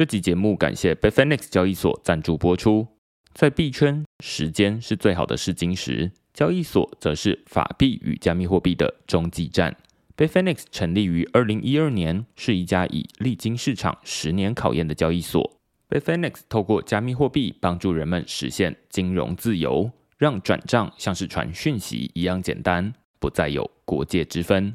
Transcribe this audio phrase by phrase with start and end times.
[0.00, 2.86] 这集节目感谢 Bitfinex 交易所赞助播出。
[3.34, 9.76] 在币圈，时间是最好的试金石，交易所则是法币与加密货币的中继站。
[10.16, 15.52] Bitfinex 成立于二零一二年，是一家已历经市场十年考验的交易所。
[15.90, 24.74] Bitfinex 透过加密货币帮助人们实现金融自由，让转账像是传讯息一样简单，不再有国界之分。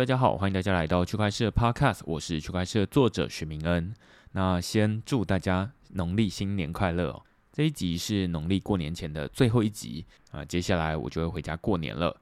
[0.00, 3.94] 大家好，欢迎大家来到区块社 Podcast，我是区块社作者许明恩。
[4.32, 7.22] 那先祝大家农历新年快乐哦！
[7.52, 12.18] 这一集是农历过年前的最后一集啊，接下来我就会回家过年了。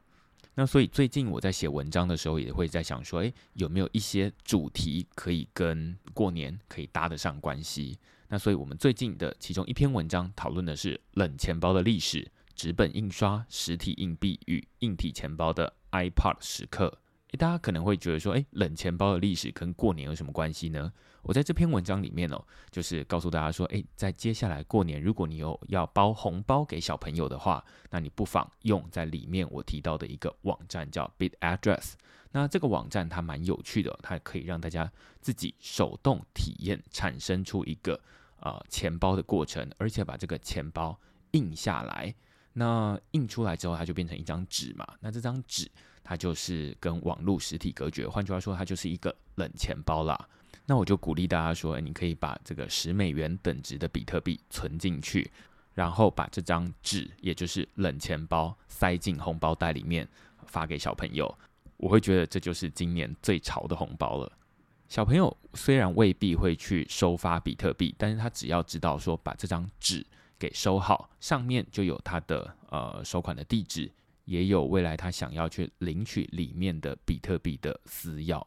[0.56, 7.96] 那所以最近我在写文章的时候，也会在想说，诶，有没有一些主题可以跟过年可以搭得上关系？
[8.26, 16.98] 那所以我们最近的其中一篇文章讨论的是冷钱包的历史、纸本印刷、实体硬币与硬体钱包的 iPod 时刻。
[17.32, 20.90] 诶，大家可能会觉得说，诶，冷钱包的历史跟过年有什么关系呢？
[21.22, 31.92] 我在这篇文章里面哦，就是告诉大家说，诶，在接下来过年，如果你有要包红包给小朋友的话，那你不妨用在里面我提到的一个网站叫 Bitaddress。
[32.32, 34.90] 那这个网站它蛮有趣的，它可以让大家
[35.20, 38.00] 自己手动体验产生出一个
[38.40, 40.98] 呃钱包的过程，而且把这个钱包
[41.32, 42.14] 印下来。
[42.52, 44.86] 那印出来之后，它就变成一张纸嘛。
[45.00, 45.70] 那这张纸。
[46.10, 50.18] 它就是跟网络实体隔绝，换句话说，它就是一个冷钱包啦。
[50.64, 55.30] 那我就鼓励大家说，你可以把这个十美元等值的比特币存进去，
[55.74, 60.08] 然后把这张纸，也就是冷钱包，塞进红包袋里面，
[60.46, 61.30] 发给小朋友。
[61.76, 64.32] 我会觉得这就是今年最潮的红包了。
[64.88, 70.06] 小朋友虽然未必会去收发比特币，但是他只要知道说把这张纸
[70.38, 73.90] 给收好，上面就有他的呃收款的地址。
[74.24, 78.46] 也有未来他想要去领取里面的比特币的私钥，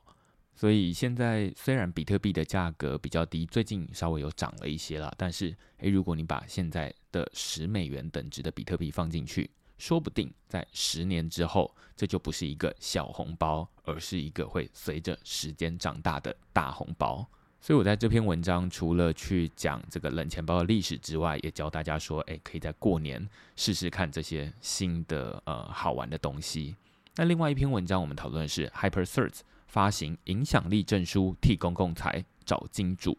[0.54, 17.28] 所以现在虽然比特币的价格比较低，最近稍微有涨了一些了，但是诶，如果你把现在的十美元等值的比特币放进去，说不定在十年之后，这就不是一个小红包，而是一个会随着时间长大的大红包。
[17.62, 26.76] 所以我在这篇文章除了去讲这个冷钱包的历史之外，也教大家说，哎，可以在过年试试看这些新的呃好玩的东西。
[27.18, 33.16] 那另外一篇文章我们讨论的是 HyperCert 发行影响力证书替公共财找金主。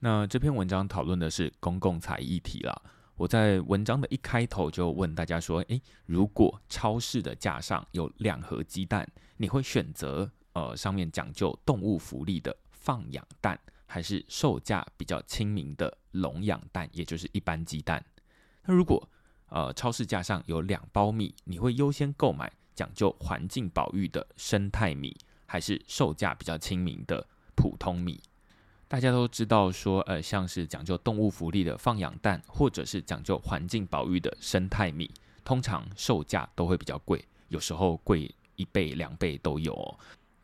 [0.00, 2.82] 那这篇文章讨论的是公共财议题啦。
[3.16, 9.08] 我在文章的一开头就问大家说，哎，如果超市的架上有两盒鸡蛋，
[9.38, 13.58] 你会选择呃上面讲究动物福利的放养蛋，
[13.90, 18.04] 还是售价比较亲民的笼养蛋，也就是一般鸡蛋。
[18.64, 19.10] 那如果
[19.48, 28.20] 呃超市架上有两包米，你会优先购买讲究环境保育的生态米，还是售价比较亲民的普通米？
[28.86, 35.10] 大家都知道说，呃，像是讲究动物福利的放养蛋，或者是讲究环境保育的生态米，
[35.44, 39.98] 通常售价都会比较贵，有时候贵一倍两倍都有哦。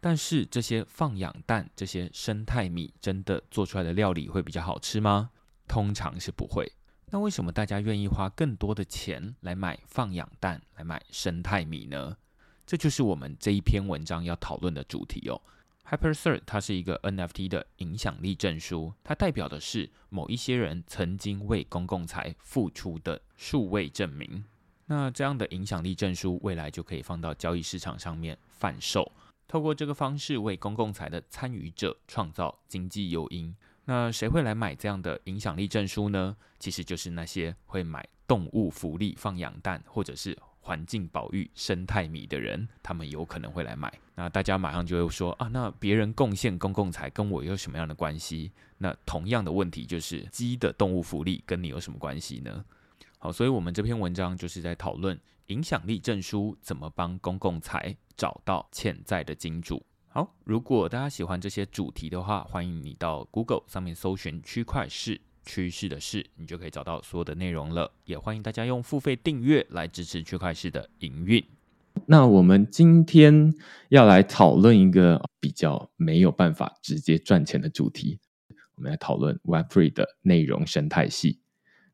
[0.07, 5.31] 但是这些放养蛋、这些生态米，真的做出来的料理会比较好吃吗？
[5.67, 6.71] 通常是不会。
[7.07, 12.17] 那为什么大家愿意花更多的钱来买放养蛋、来买生态米呢？
[12.65, 15.43] 这就是我们这一篇文章要讨论的主题哦。
[15.91, 24.45] HyperCert 它是一个 NFT 的影响力证书，它代表的是某一些人曾经为公共财付出的数位证明。
[24.87, 29.11] 那这样的影响力证书，未来就可以放到交易市场上面贩售。
[29.49, 33.55] 透过这个方式为公共财的参与者创造经济诱因。
[33.85, 36.37] 那谁会来买这样的影响力证书呢？
[36.59, 43.93] 其实就是那些会买动物福利放养蛋或者是环境保育生态米的人，他们有可能会来买。
[44.17, 48.51] 那大家马上就会说啊，那别人贡献公共财跟我有什么样的关系？
[48.79, 52.65] 那同样的问题就是鸡的动物福利跟你有什么关系呢？
[53.19, 55.17] 好，所以我们这篇文章就是在讨论
[55.47, 57.97] 影响力证书怎么帮公共财。
[58.17, 59.85] 找到潜在的金主。
[60.09, 67.93] 好，如果大家喜欢这些主题的话，欢迎你到 Google 上面搜寻“区块势”，趋势的势，你就可以找到所有的内容了。
[68.07, 71.45] 也欢迎大家用付费订阅来支持区块势的营运。
[72.07, 73.55] 那我们今天
[73.91, 78.19] 要来讨论一个比较没有办法直接赚钱的主题，
[78.77, 81.41] 我们来讨论 Web3 的内容生态系。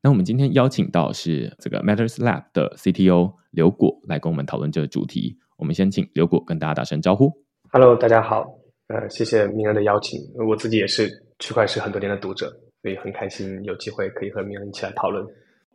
[0.05, 5.37] 那我们今天邀请到是这个 Matters Lab 的 CTO 刘果来跟我们讨论这个主题。
[5.55, 7.31] 我们先请刘果跟大家打声招呼。
[7.71, 8.43] Hello，大家好，
[8.87, 10.19] 呃，谢谢明恩的邀请。
[10.45, 11.09] 我自己也是
[11.39, 15.25] 区块链很多年的读者，所以很开心有机会可以和明恩一起来讨论。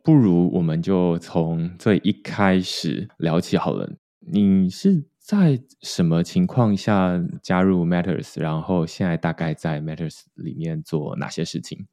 [0.03, 3.91] 不如我们就从最一开始聊起好了。
[4.19, 8.39] 你是在什么情况下加入 Matters？
[8.39, 11.87] 然后现在大概在 Matters 里面做哪些事情？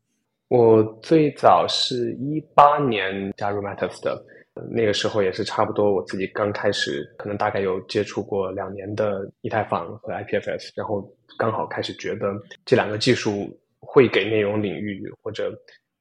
[0.48, 4.24] 我最早是一八年加入 Matters 的，
[4.70, 12.32] 那个时候也是差不多我自己刚开始，可能大概有接触过两年的以太坊和 IPFS，然后刚好开始觉得
[12.64, 15.52] 这两个技术会给内容领域或者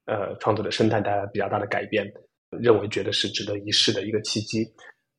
[0.06, 2.06] 呃创作的生态带来比较大的改变，
[2.50, 4.64] 认为觉得是值得一试的一个契机。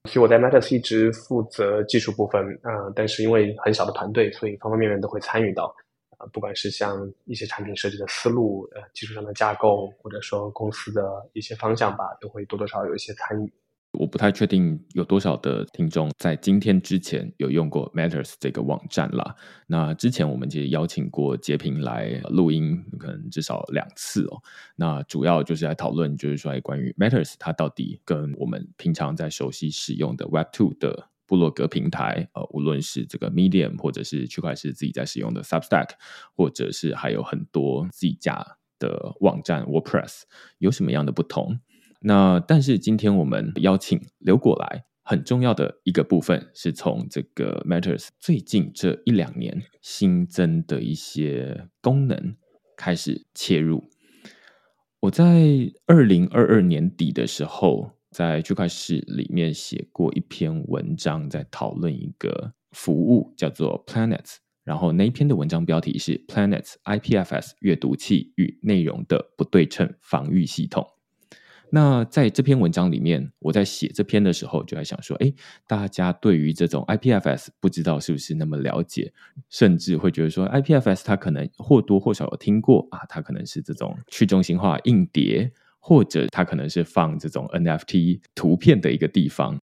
[0.06, 5.76] 所以我在 Matters 一直负责技术部分啊，但是因为很小的团队，所以方方面面都会参与到。
[6.18, 11.02] 啊，不管是像一些产品设计的思路，呃，技术上的架构，或者说公司的
[11.34, 13.54] 一些方向吧，都会多多少有一些参与。
[13.94, 19.36] 我不太确定有多少的听众在今天之前有用过 Matters 这个网站啦。
[19.66, 24.42] 那之前我们其实邀请过洁平来录音，可能至少两次哦。
[24.76, 31.10] 那主要就是来讨论，就是说关于 Matters 它到底跟我们平常在熟悉使用的 Web Two 的。
[31.28, 35.90] 部落格平台，呃，无论是这个 Medium，或者是区块是自己在使用的 Substack，
[36.34, 40.22] 或者是还有很多自己家的网站 WordPress，
[40.58, 41.60] 有什么样的不同？
[42.00, 52.38] 那但是今天我们邀请刘果来，很重要的一个部分是从这个 Matters 最近这一两年新增的一些功能
[52.78, 53.84] 开始切入。
[55.02, 57.97] 我在二零二二年底的时候。
[58.12, 70.88] 在区块势里面写过一篇文章，在讨论一个服务叫做 Planets，然后那一篇的文章标题是 Planets IPFS 阅读器与内容的不对称防御系统。
[71.70, 75.34] 那在这篇文章里面，我在写这篇的时候就在想说，哎，
[75.68, 79.12] 大家对于这种 IPFS 不知道是不是那么了解，
[79.50, 85.52] 甚至会觉得说 IPFS 它可能或多或少有听过啊，它可能是这种去中心化硬碟。
[85.88, 89.58] 或者它可能是放这种 NFT 图片的一个地方，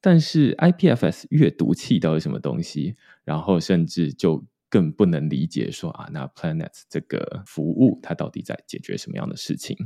[0.00, 2.96] 但是 IPFS 阅读器到底什么东西？
[3.24, 9.76] 然后甚至就更不能理解说啊，那 Planet 这个服务它到底在解决什么样的事情？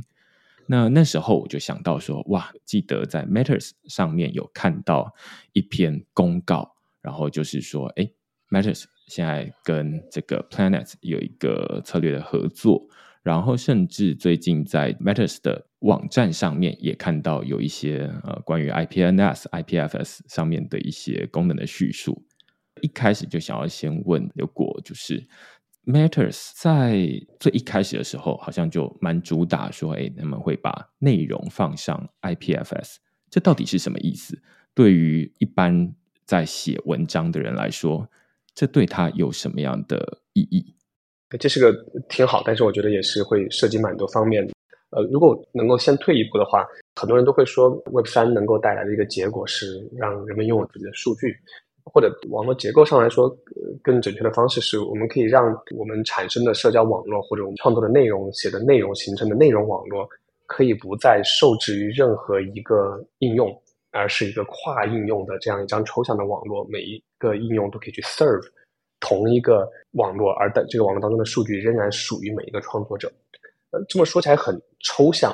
[0.67, 5.13] 那那时候我就想到说，哇，记得在 Matters 上面有看到
[5.51, 8.09] 一篇公告，然后就是说，哎
[8.49, 12.87] ，Matters 现在跟这个 Planet 有一个策略的合作。
[13.25, 22.23] 然后，甚至最近在 Matters 的网站上面也看到有一些呃关于 IPNS、IPFS 上面的一些功能的叙述。
[22.81, 25.27] 一开始就想要先问刘果，就是
[25.85, 32.97] Matters 在最一开始的时候，好像就蛮主打说，哎，他们会把内容放上 IPFS，
[33.31, 34.39] 这到底是什么意思？
[34.75, 35.95] 对于一般
[36.25, 38.07] 在写文章的人来说，
[38.53, 40.75] 这对他有什么样的意义？
[41.39, 41.73] 这是个
[42.07, 44.53] 挺好，但是我觉得也是会涉及蛮多方面的。
[44.91, 51.35] 呃，如果能够先退一步的话，很多人都会说 Web 三能够带来的一个结果是让人们拥有自己的数据，
[51.83, 53.27] 或者网络结构上来说，
[53.83, 60.07] 更准确的方式是我们可以让我们产生的社交网络或者我们创作的内容、写的内容形成的内容网络，
[60.45, 63.51] 可以不再受制于任何一个应用，
[63.91, 68.45] 而是一个跨应用的这样一张抽象的网络，每一个应用都可以去 serve。
[69.05, 73.11] 同一个网络，而在这个网络当中的数据仍然属于每一个创作者。
[73.69, 75.31] 呃，这么说起来很抽象，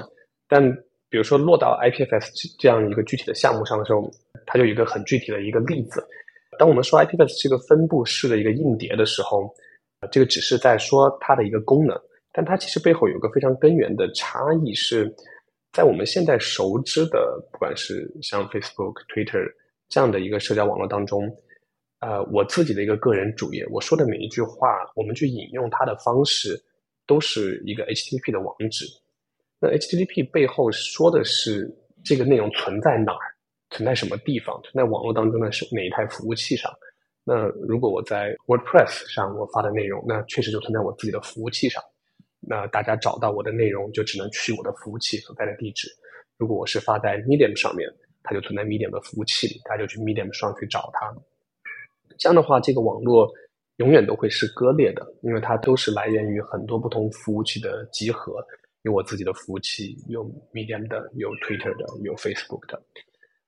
[0.50, 0.62] 但
[1.10, 4.12] 比如说落到 IPFS 这样一个具体的项目上的时候，
[4.46, 6.06] 它就有一个很具体的一个例子。
[6.60, 9.50] 当我们说 IPFS 是一个分布式的一个硬碟的时候，
[10.12, 11.98] 这个只是在说它的一个功能，
[12.34, 15.10] 但它其实背后有个非常根源的差异，是
[15.72, 19.50] 在我们现在熟知的，不管是像 Facebook、Twitter
[19.88, 21.34] 这样的一个社交网络当中。
[22.02, 26.60] 呃，我自己的一个个人主页，我说的每一句话，我们去引用它的方式，
[27.06, 28.86] 都是一个 HTTP 的网址。
[29.60, 31.72] 那 HTTP 背后说的是
[32.04, 33.22] 这个内容存在哪儿，
[33.70, 36.72] 存在什么地方，存在网络当中的是哪一台服务器上。
[37.24, 41.84] 那如果我在 WordPress 上我发的内容，那确实就存在我自己的服务器上。
[42.40, 45.88] 那大家找到我的内容，就只能去我的服务器所在的地址。
[46.38, 47.88] 如果我是发在 Medium 上面，
[48.24, 51.16] 它就存在 Medium 的服务器里，大家就去 Medium 上去找它。
[52.22, 53.28] 这样的话，这个网络
[53.78, 58.36] 永远都会是割裂的，因为它都是来源于很多不同服务器的集合。
[58.84, 60.24] 有我自己的服务器，有
[60.54, 62.80] Medium 的，有 Twitter 的，有 Facebook 的。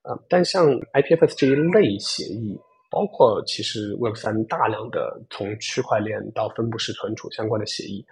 [0.02, 2.58] 呃，但像 IPFS 这一类协议，
[2.90, 8.04] 包括其实 Web 三大量的从区块链到分布式存储相关的协议，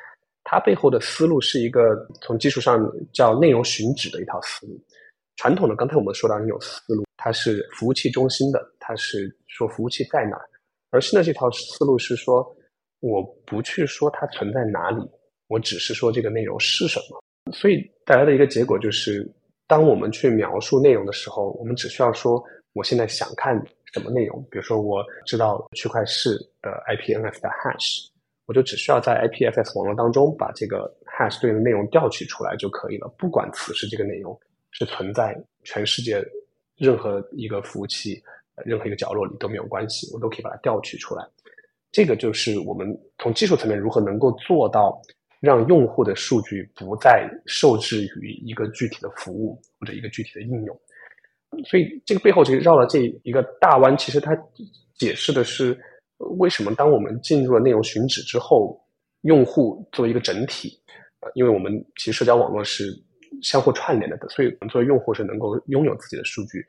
[0.44, 4.80] 它背后的思路是一个从技术上叫内容寻址的一套思路。
[5.34, 10.48] 传统的刚才我们说到那种思路，它是服务器中心的，它是说服务器在哪儿，
[10.92, 12.46] 而现在这条思路是说，
[13.00, 15.02] 我不去说它存在哪里，
[15.48, 17.20] 我只是说这个内容是什么。
[17.52, 19.28] 所以带来的一个结果就是，
[19.66, 22.40] 当我们去描述内容的时候，我们只需要说
[22.74, 23.60] 我现在想看
[23.92, 28.06] 什么内容，比如说我知道区块势的 IPNF 的 hash，
[28.46, 34.38] 我就只需要在 IPFS 网络当中把这个 hash 对应的内容调取出来就可以了，不管此时这个内容。
[34.74, 36.24] 是存在全世界
[36.78, 38.22] 任何一个服务器、
[38.64, 41.26] 任何一个角落里都没有关系，我都可以把它调取出来。
[41.90, 42.86] 这个就是我们
[43.18, 45.00] 从技术层面如何能够做到
[45.40, 50.80] 让用户的数据不再受制于一个具体的服务或者一个具体的应用。
[51.66, 54.36] 所以这个背后其实绕了这一个大弯，其实它
[54.94, 55.78] 解释的是
[56.38, 58.78] 为什么当我们进入了内容寻址之后，
[59.22, 60.80] 用户作为一个整体，
[61.34, 62.92] 因为我们其实社交网络是。
[63.40, 66.64] 相互串联的，所以我们作为用户是能够拥有自己的数据，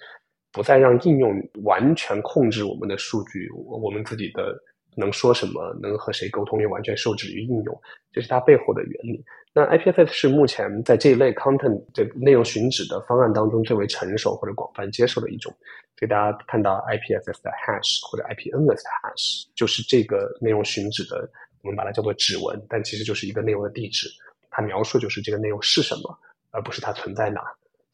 [0.54, 4.56] 不再让应用完全控制我们的数据，我们自己的
[4.96, 7.82] 能说什么，能和谁沟通，也完全受制于应用，
[8.12, 9.22] 这是它背后的原理。
[9.54, 15.52] 那 IPFS 是目前在这一类 content 的内容寻址的方案当中最为成熟或者广泛接受的一种。
[15.98, 21.30] 所以大家看到 IPFS 的 hash 或者 IPNS 的 hash，就是这个内容寻址的，
[21.62, 24.08] 我们把它叫做指纹，但其实就是一个内容的地址，
[24.50, 26.20] 它描述就是这个内容是什么。
[26.56, 27.42] 而不是它存在哪，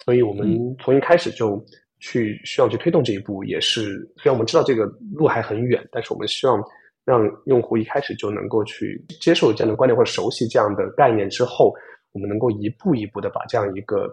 [0.03, 1.65] 所以我们从一开始就
[1.99, 6.61] 去需要去推动这一步，也是虽然我们知道这个路还很远，但是我们希望
[7.05, 11.73] 让用户一开始就能够去接受这样的观念或者熟悉这样的概念之后，
[12.11, 14.07] 我们能够一步一步的把这样一个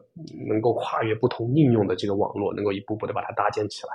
[0.49, 3.89] 能够跨越不同应用的这个网络，能够一步步的把它搭建起来。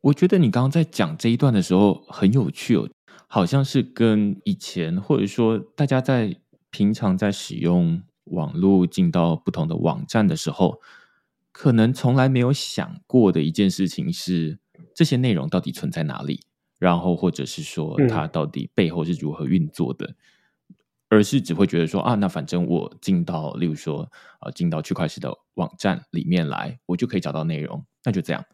[0.00, 2.88] 我觉得你刚刚在讲这一段的时候很有趣哦，
[3.26, 6.34] 好像是跟以前或者说大家在
[6.70, 8.02] 平常在使用。
[8.32, 10.78] 网络进到不同的网站的时候，
[11.58, 14.60] 可能从来没有想过的一件事情是
[14.94, 16.44] 这些内容到底存在哪里，
[16.78, 20.76] 然后或者是说它到底背后是如何运作的，嗯、
[21.08, 28.44] 而是只会觉得说啊，那反正我进到，例如说啊，进到区块链的网站里面来，我就可以找到内容，那就这样。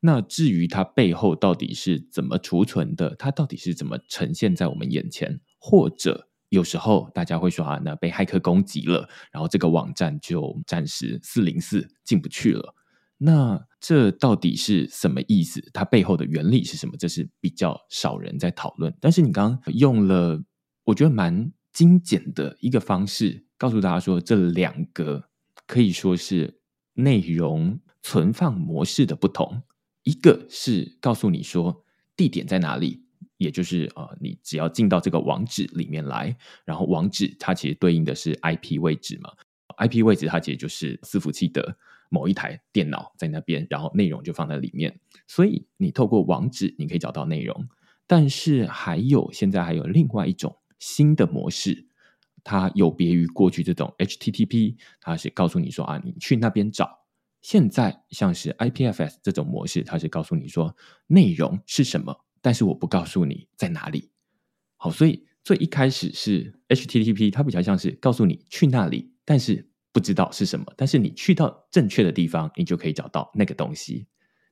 [0.00, 6.25] 那至于它背后到底是怎么储存的，它到底是怎么呈现在我们眼前，或者。
[6.48, 12.74] 有时候大家会说啊，那被骇客攻击了，然后这个网站就暂时四零四进不去了。
[13.18, 15.70] 那这到底是什么意思？
[15.72, 16.94] 它背后的原理是什么？
[16.98, 18.94] 这是比较少人在讨论。
[19.00, 20.42] 但是你刚刚用了，
[20.84, 25.30] 我觉得蛮精简的一个方式，告诉大家说，这两个
[25.66, 26.60] 可以说是
[26.92, 29.62] 内容存放模式的不同。
[30.02, 31.84] 一个是告诉你说
[32.14, 33.05] 地点在哪里。
[33.38, 39.30] 也就是呃，你只要进到这个网址里面来，然后网址它其实对应的是 IP 位置嘛
[39.78, 41.76] ，IP 位置它其实就是伺服器的
[42.08, 44.98] 某一台电脑在那边，然后内容就放在里面。
[45.26, 47.68] 所以你透过网址你可以找到内容，
[48.06, 51.86] 但是还有现在还有另外一种新的模式，
[52.44, 57.00] 它有别于过去这种 HTTP，它是告诉你说啊，你去那边找。
[57.42, 60.74] 现在像是 IPFS 这种模式，它是告诉你说
[61.06, 62.25] 内容是什么。
[62.40, 64.10] 但是我不告诉你在哪里，
[64.76, 70.66] 好，所以最一开始是 HTTP，它比较像是告诉你去那里，但是不知道是什么。
[70.76, 74.06] 但是你去到正确的地方，你就可以找到那个东西。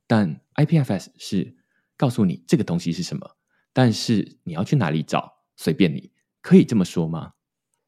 [0.07, 1.57] 但 IPFS 是
[1.97, 3.29] 告诉你这个东西是什么，
[3.73, 6.11] 但是你要去哪里找，随便你，
[6.43, 7.33] 可以这么说吗？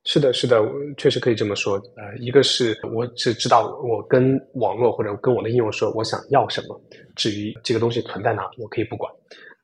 [0.05, 0.57] 是的，是的，
[0.97, 1.75] 确实可以这么说。
[1.97, 6.81] 呃，一个是我只知道我跟网络或者跟我的应用说我想要什么，
[7.17, 9.13] 至于这个东西存在哪，我可以不管。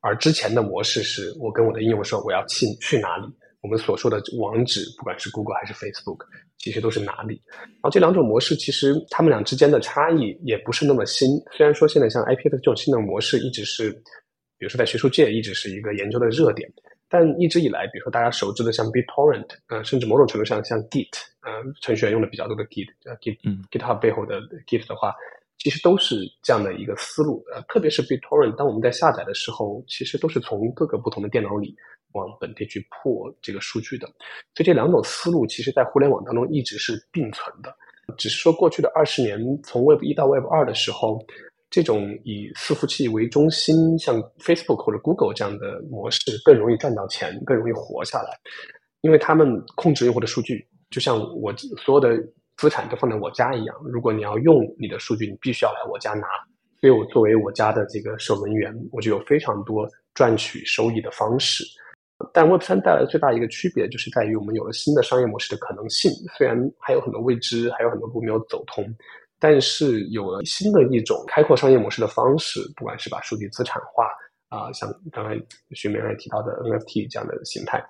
[0.03, 3.27] 而之前的模式是我跟我的应用说我要去去哪里，
[3.61, 6.19] 我们所说的网址，不管是 Google 还是 Facebook，
[6.59, 7.41] 其实都是哪里。
[7.57, 11.41] 然后这两种模式其实他们俩之间的差异也不是那么新。
[11.53, 13.93] 虽然说现在像 IPFS 这种新的模式一直是，
[14.59, 16.69] 比如说在学术界一直是一个研究的热点，
[17.09, 25.15] 但一直以来，比如说大家熟知的像 BitTorrent，呃，甚至某种程度上像 Git，呃，程序员用的比较多的 Git，呃，Git，嗯，GitHub 背后的 Git 的话。
[25.59, 31.73] 其实都是这样的一个思路，呃，特别是 BitTorrent，当我们在下载的时候，其实都是从各个不同的电脑里
[32.15, 34.09] 往本地去破这个数据的。
[34.57, 37.73] 所以这两种思路，其实在互联网当中一直是并存的。
[38.19, 41.25] 只是说过去的二十年，从 Web 一到 Web 二的时候，
[41.71, 48.37] 这种以伺服器为中心，像 Facebook 或者 Google 这样的模式更容易赚到钱，更容易活下来，
[49.03, 51.55] 因为他们控制用户的数据，就像我
[51.85, 52.21] 所有的。
[52.63, 56.29] 资产就放在我家一样，如果你要用你的数据，你必须要来我家拿。
[56.81, 61.65] 所以我作为我家的这个守门员，我就有非常多赚取收益的方式。
[62.33, 66.09] 但 Web 三带来的最大一个区别，就是在于我们有了新的商业模式的可能性。
[66.39, 68.87] 虽然还有很多未知，还有很多路没有走通，
[69.41, 74.07] 但是有了新的一种开阔商业模式的方式，不管是把数据资产化
[74.49, 75.37] 啊、像刚才
[75.71, 77.85] 徐明也提到的 NFT 这样的形态，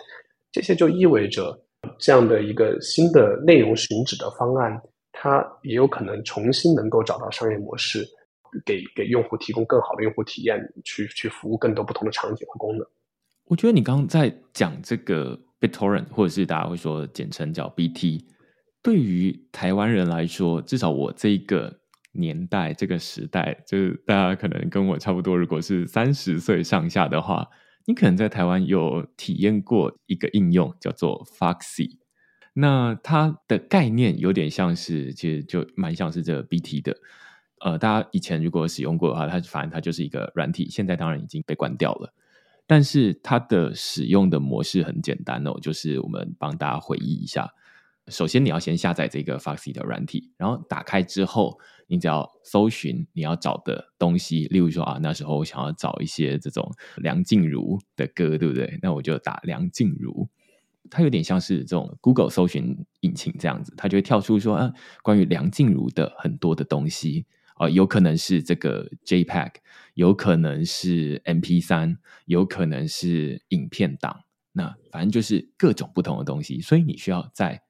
[0.51, 1.59] 这些就意味着
[1.99, 4.81] 这样的一个新的内容寻址的方案，
[5.13, 8.05] 它也有可能重新能够找到商业模式，
[8.65, 12.87] 给给用户提供更好的用户体验，去去服务更多不同的场景和功能。
[13.47, 18.25] 我觉得你刚刚在讲这个 BitTorrent，或者是大家会说简称叫 BT，
[18.83, 21.81] 对于台湾人来说，至少我这个
[22.13, 27.49] 年代、这个时代，就是大家可能跟我差不多，如果是三十岁上下的话，
[27.87, 31.99] 你可能在台湾有体验过一个应用叫做 Foxy，
[32.55, 36.97] 那它的概念有点像是，其实就蛮像是这个 BT 的。
[37.61, 42.13] 呃，大家以前如果使用过的话，它反正它就是一个软体，现在当然已经被关掉了。
[42.67, 47.53] 但是它的使用的模式很简单哦，就是我们帮大家回忆一下。
[48.09, 54.47] 首先，你要先下载这个 Foxy 的软体，然后打开之后，你只要搜寻你要找的东西。
[54.47, 58.79] 例如说啊，那时候我想要找一些这种梁静茹的歌，对不对？
[58.83, 60.29] 那我就打梁静茹。
[60.91, 67.27] 它有点像是这种 Google 搜寻引擎这样子，它就会跳出说啊，关于梁静茹的很多的东西。
[67.55, 69.53] 啊、有可能是这个 JPEG，
[69.95, 77.63] 有可能是 MP3，有可能是影片档，那反正就是各种不同的东西，所以你需要在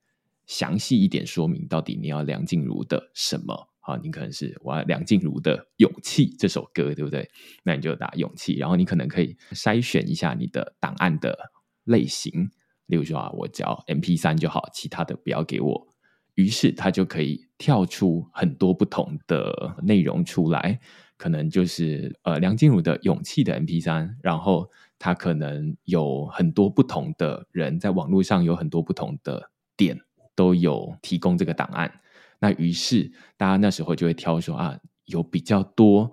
[0.46, 3.68] 详细一点说明，到底你要梁静茹的什么？
[3.80, 7.28] 好，你可能是我要梁静茹的《勇气》这首歌，对不对？
[7.64, 11.36] 那你就打《勇气》，然后你可能可以筛选一下你的档案的
[11.84, 12.50] 类型，
[12.86, 15.88] 例如说啊，我只要 MP3 就好，其他的不要给我。
[16.34, 20.80] 于是它就可以跳出很多不同的内容出来，
[21.16, 30.00] 可能就是呃梁静茹的《勇气》的 MP3，然后它可能有很多不同的人在网络上有很多不同的点
[30.34, 32.00] 都有提供这个档案，
[32.38, 36.10] 那于是大家那时候就会挑说啊，有比较多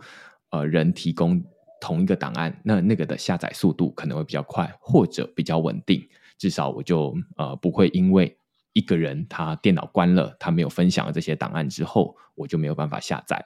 [0.49, 1.43] 呃人提供
[1.81, 8.35] 同一个档案，那那个的下载速度可能会比较快，或者比较稳定，至少我就呃不会因为。
[8.73, 13.43] 一个人他电脑关了，他没有分享这些档案之后，我就没有办法下载。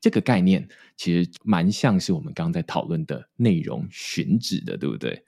[0.00, 5.24] 这个概念其实蛮像是我们刚刚在讨论的内容寻址的，对不对？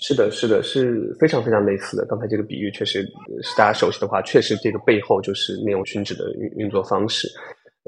[0.00, 2.04] 是的，是的，是非常非常类似的。
[2.06, 3.02] 刚才这个比喻确实
[3.42, 7.28] 是大家熟悉的话，确实这个背后就是内容寻址的运运作方式。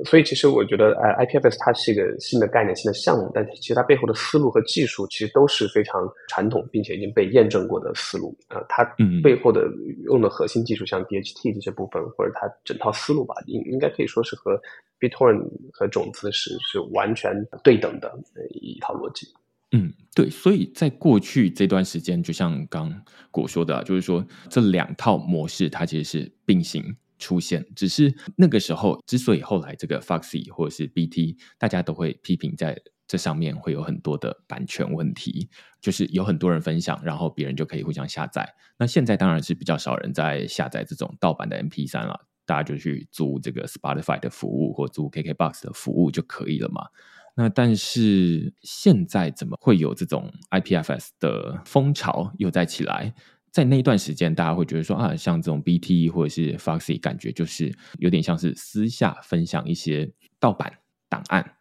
[0.06, 8.34] 所以，其实我觉得，呃，IPFS 它是一个新的概念、新的项目，但其实它背后的思路和技术其实都是非常传统，并且已经被验证过的思路。
[8.48, 8.82] 呃，它
[9.22, 9.68] 背后的
[10.04, 14.58] 用的核心技术，像 DHT 这些部分，或者它整套思路吧，应应该可以说是和
[14.98, 17.30] BitTorrent 和种子是是完全
[17.62, 18.12] 对等的
[18.50, 19.26] 一套逻辑。
[19.72, 20.30] 嗯，对。
[20.30, 26.96] 所以在过去这段时间，就像刚果说的，就是说这两套模式它其实是并行。
[27.18, 35.48] 出现，只是那个时候，之所以后来这个 Foxy 或者是 BT，大家都会批评在这上面会有很多的版权问题，
[35.80, 38.52] 就是有很多人分享，然后别人就可以互相下载。
[38.76, 46.88] 那现在当然是比较少人在下载这种盗版的 MP 三了，大家就去租这个 Spotify 的服务或租 KKBOX 的服务就可以了嘛。
[47.34, 53.14] 那但是现在怎么会有这种 IPFS 的风潮又再起来？
[53.50, 60.72] 在那一段时间，大家会觉得说啊，像这种 BT 或者是 Foxy，感觉就是有点像是私下分享一些盗版
[61.08, 61.54] 档案。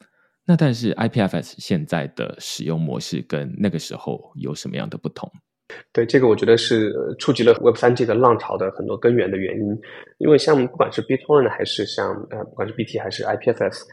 [0.45, 5.29] 那但是 IPFS 现在的使用模式跟那个时候有什么样的不同？
[5.93, 9.65] 对，这个我觉得是触及了 Web 三这个浪潮的很多根源的原因。
[10.17, 13.83] 因为像不管是 BitTorrent 还是像呃，不管是 BT 还是 IPFS。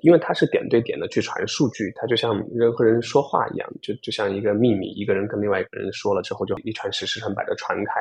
[0.00, 7.92] 因为它是点对点的去传数据，它就像人和人说话一样，就就像一个秘密，一个人跟另外一个人说了之后，就一传十，十传百的传开。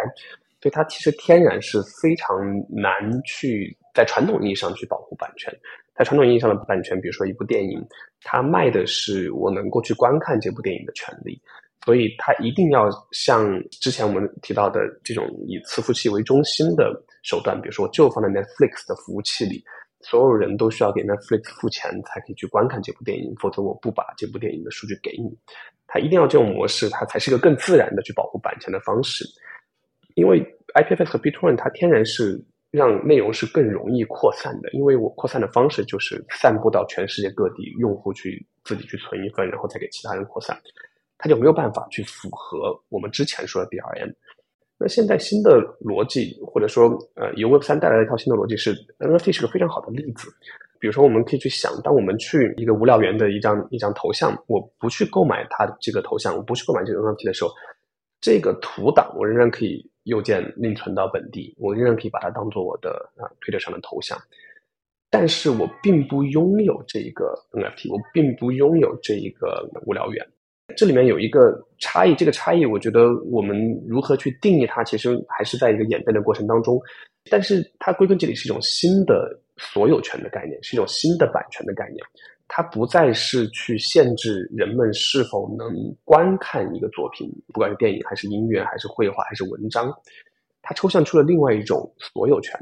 [0.61, 2.93] 所以它其实天然是非常难
[3.23, 5.53] 去在传统意义上去保护版权。
[5.93, 7.85] 在传统意义上的版权，比如说一部电影，
[8.21, 11.37] 它卖的是我能够去观看这部电影的权利，
[11.83, 16.93] 所以它一定要像之前我们提到的这种以伺服器为中心的
[17.23, 19.61] 手段，比如说我就放在 Netflix 的服务器里。
[20.03, 25.35] 所有人都需要给 Netflix 付钱才可以去观看这部电影，否则我不把这部电影的数据给你。
[25.87, 29.25] 它一定要这种模式，它才是一个更自然的去保护版权的方式。
[30.15, 30.43] 因为
[30.75, 32.39] IPFS 和 BitTorrent 它天然是
[32.69, 40.59] 让内容是更容易扩散的，因为我扩散的方式就是散布到全世界各地，用户去自己去存一份，然后再给其他人扩散，
[41.17, 44.13] 它就没有办法去符合我们之前说的 DRM。
[44.83, 50.27] 那现在新的逻辑，或者说，呃，由 Web 三带来的一套新的逻辑是，NFT 是个非常好的例子。
[50.77, 57.51] 比如说，我们可以去想，当我们去一个无聊猿的一张一张头像，我不去购买它这个头像，我不去购买这个 NFT 的时候，
[58.19, 64.19] 这个图档我仍然可以右键另存到本地，我仍然可以把它当做我的啊推特上的头像。
[65.09, 70.27] 但是我并不拥有这一个 NFT，我并不拥有这一个无聊猿。
[70.75, 73.55] 这里面有一个差异，这个差异，我觉得我们
[73.87, 76.79] 如何去定义它，其实还是在一个演变的过程当中。
[77.29, 82.03] 但是它归根结底是一种新的所有权的概念，是一种新的版权的概念。
[82.47, 89.91] 它不再是去限制人们是否能观看一个作品，不管是电影还是音乐还是绘画还是文章，
[90.61, 92.59] 它抽象出了另外一种所有权，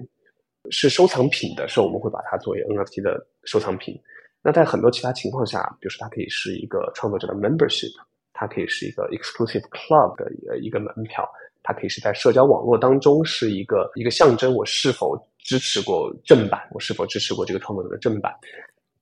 [0.69, 3.99] 是收藏品的时候，我们会把它作为 NFT 的收藏品。
[4.43, 7.91] 那在很多其他情况下，比如说它可以是一个创作者的 membership，
[8.33, 11.29] 它可以是一个 exclusive club 的一个一个门票。
[11.63, 18.33] 它可以是在社交网络当中是一个一个象征，我是否支持过正版，我是否支持过这个创作者的正版。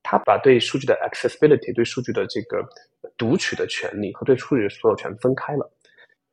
[0.03, 2.61] 它把对数据的 accessibility，对数据的这个
[3.17, 5.71] 读取的权利和对数据的所有权分开了。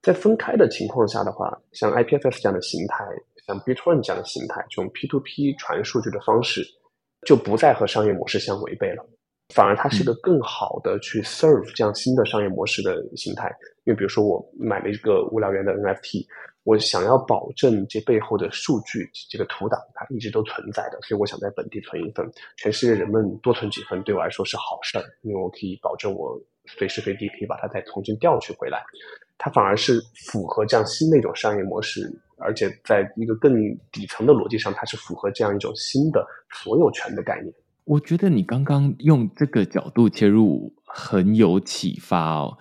[0.03, 3.05] 在分开的情况下的话，像 IPFS 这样的形态，
[3.47, 6.67] 像 Bitrun 这样的形态，这种 P2P 传数据的方式，
[7.27, 9.05] 就不再和商业模式相违背了，
[9.53, 13.53] 反而它是个更好的去 serve 这样新的商业模式的形态。
[13.85, 16.25] 因为比如说，我买了一个无聊猿的 NFT，
[16.65, 22.25] 我想要保证这背后的数据，这个图档它一直都存在的，所以我想在本地存一份。
[22.57, 28.83] 全世界人们多存几份，对我来说是好事儿，因为我可以保证我随时随地可以把它再重新调取回来。
[29.39, 33.55] 它反而是符合这样新的一种商业模式，而且在一个更
[33.91, 37.53] 底层的逻辑上，它是符合这样一种新的所有权的概念。
[37.85, 42.59] 我觉得你刚刚用这个角度切入很有启发哦。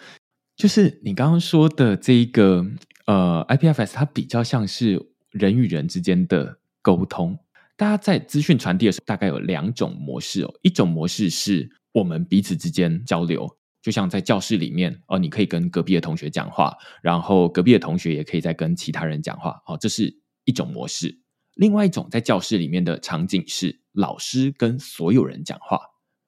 [0.55, 2.65] 就是你刚刚说的这一个
[3.07, 7.38] 呃，IPFS 它比较像是人与人之间的沟通。
[7.75, 10.53] 大家在资讯传递的时候，大概有两种模式哦。
[10.61, 19.62] 一种模式是我们彼此之间交流，就像在教室里面哦，你可以跟隔壁的同学讲话，然后隔壁的同学也可以再跟其他人讲话。
[19.67, 20.12] 哦，这是
[20.45, 21.21] 一种模式。
[21.54, 25.80] 另外一种在教室里面的场景是老师跟所有人讲话。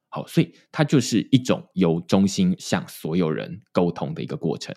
[0.10, 4.76] 好，所以它就是一种由中心向所有人沟通的一个过程。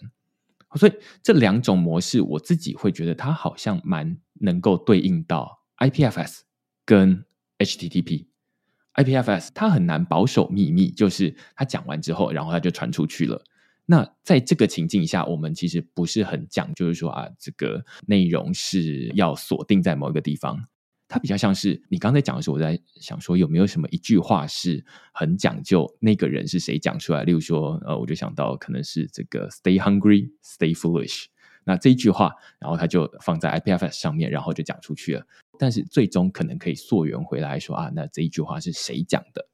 [0.77, 6.39] 所以这两种模式，我自己会觉得它好像蛮能够对应到 IPFS
[6.87, 7.27] 跟
[7.59, 8.30] HTTP。
[8.95, 13.43] IPFS 它很难保守秘密，就是它讲完之后，然后它就传出去了。
[13.87, 20.65] 那在这个情境下，我们其实不是很讲，就是说啊，这个内容是要锁定在某一个地方。
[21.09, 27.25] 它比较像是你刚才讲的时候，我在想说有没有什么一句话是很讲究那个人是谁讲出来？
[27.25, 31.25] 例如说，呃，我就想到可能是这个 “Stay hungry, stay foolish”。
[31.65, 35.27] 那这一句话，然后他就放在 IPFS 上面，然后就讲出去了。
[35.61, 39.47] 但是最终可能可以溯源回来说啊，那这一句话是谁讲的？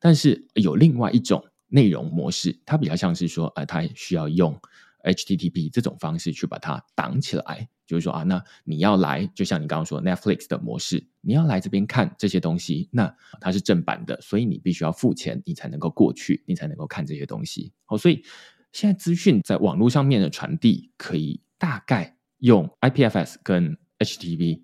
[0.00, 4.60] 但是有另外一种内容模式，它比较像是说，呃，它需要用
[5.04, 7.68] HTTP 这种方式去把它挡起来。
[7.86, 17.72] 就是说啊，那你要来，就像你刚刚说 Netflix 的模式，你要来这边看这些东西，那它是正版的，所以你必须要付钱，你才能够过去，你才能够看这些东西。
[17.84, 18.24] 好，所以
[18.72, 24.62] 现在资讯在网络上面的传递，可以大概用 IPFS 跟 HTTP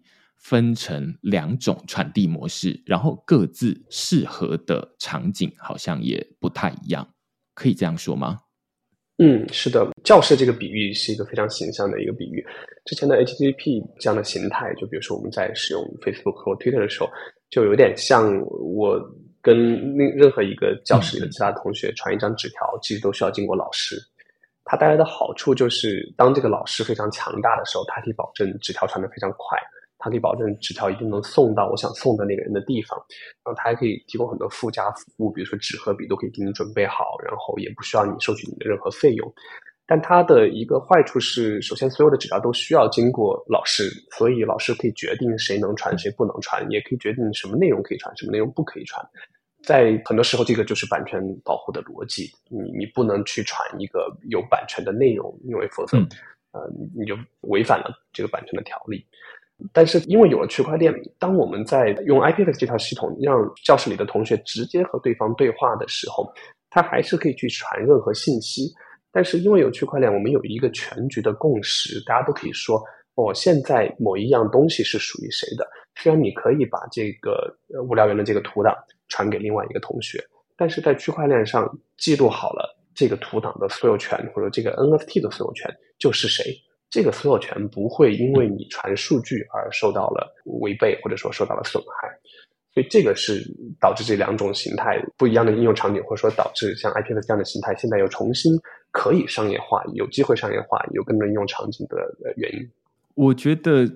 [0.48, 7.04] 分成两种传递模式，然后各自适合的场景好像也不太一样，
[7.52, 8.38] 可以这样说吗？
[9.18, 12.46] 嗯，是的，教室这个比喻是一个非常形象的一个比喻。
[12.85, 17.11] 之前的 HTTP 这样的形态，就比如说我们在使用 Facebook 和 Twitter 的时候，
[17.50, 19.00] 就有点像我
[19.42, 24.00] 跟另任何一个教室里的其他同学传一张纸条，其实都需要经过老师。
[24.64, 29.59] 它带来的好处就是，当这个老师非常强大的时候，它可以保证纸条传得非常快。
[30.07, 32.97] 它可以保证纸条一定能送到我想送的那个人的地方，
[33.42, 39.35] 然后它还可以提供很多附加服务，比如说纸和笔都可以给你准备好，然后也不需要你收取你的任何费用。
[39.85, 49.05] 但它的一个坏处是，首先所有的纸条都需要经过老师，所以老师可以决定谁能传谁不能传，也可以决定什么内容可以传，什么内容不可以传。
[49.64, 55.99] 在很多时候，这个就是版权保护的逻辑，你你不能去传一个有版权的内容，因为否则，
[56.53, 59.05] 呃，你就违反了这个版权的条例。
[59.73, 66.31] 但是，因为有了区块链，当我们在用 IPFS 这套系统让教室里的同学直接和对方对话的时候，
[66.69, 68.71] 他还是可以去传任何信息。
[69.11, 72.83] 但是，因为有区块链，我们有一个全局的共识，大家都可以说，
[73.14, 75.66] 哦，现在某一样东西是属于谁的。
[75.95, 77.51] 虽然你可以把这个
[77.88, 78.77] 无聊猿的这个图档
[79.09, 80.23] 传给另外一个同学，
[80.55, 81.66] 但是在区块链上
[81.97, 86.55] 记录好了这个图档的所有权，或者这个 NFT 的所有权就是谁。
[86.96, 92.09] 这个所有权不会因为你传数据而受到了违背，或者说受到了损害。
[92.72, 93.44] 所以这个是
[93.78, 98.59] 导致这两种形态不一样的应用场景，或者说导致像 IPFS 这样的形态现在又重新
[98.92, 101.98] 可以商业化、有机会商业化、有更多应用场景的
[102.37, 102.66] 原因。
[103.14, 103.87] 我觉得。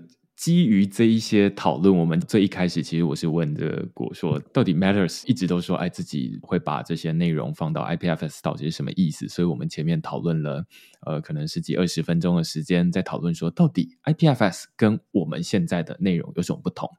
[0.40, 9.28] 基于这一些讨论，我们最一开始其实我是问的果说，到底 Matters 一直都说，哎，自己会把这些内容放到 IPFS，到底是什么意思？
[9.28, 10.64] 所以我们前面讨论了，
[11.00, 16.90] 呃，可能十几二十分钟的时间，在讨论说，到底 IPFS 跟我们现在的内容有什么不同？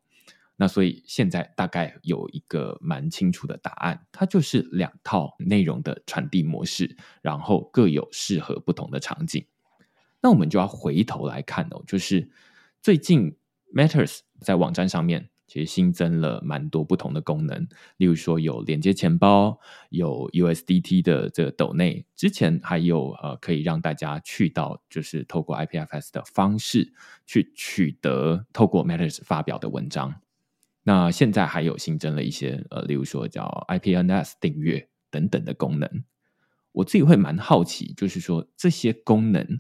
[0.56, 9.44] 那所以现在大概有一个蛮清楚的答案，它就是两套内容的传递模式，然后各有适合不同的场景。
[10.22, 12.30] 那我们就要回头来看哦，就是。
[12.82, 13.38] 最近
[13.76, 17.68] ，Matters 在网站上面其实新增了蛮多不同的功能，
[17.98, 26.92] 例如说有连接钱包，有 USDT 的这个抖内，之前还有呃可以让大家去到就是透过 IPFS 的方式
[27.28, 30.16] 去取得透过 Matters 发表的文章。
[30.82, 36.04] 那现在还有新增了一些呃，例如说叫 IPNS 订阅等等的功能。
[36.72, 39.60] 我自己会蛮好奇，就是说这些功能。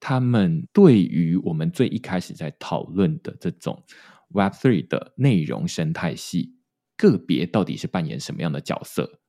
[0.00, 3.84] 他们对于我们最一开始在讨论的这种
[4.32, 6.56] Web3 的内容生态系，
[6.96, 9.20] 个别到底是扮演什么样的角色？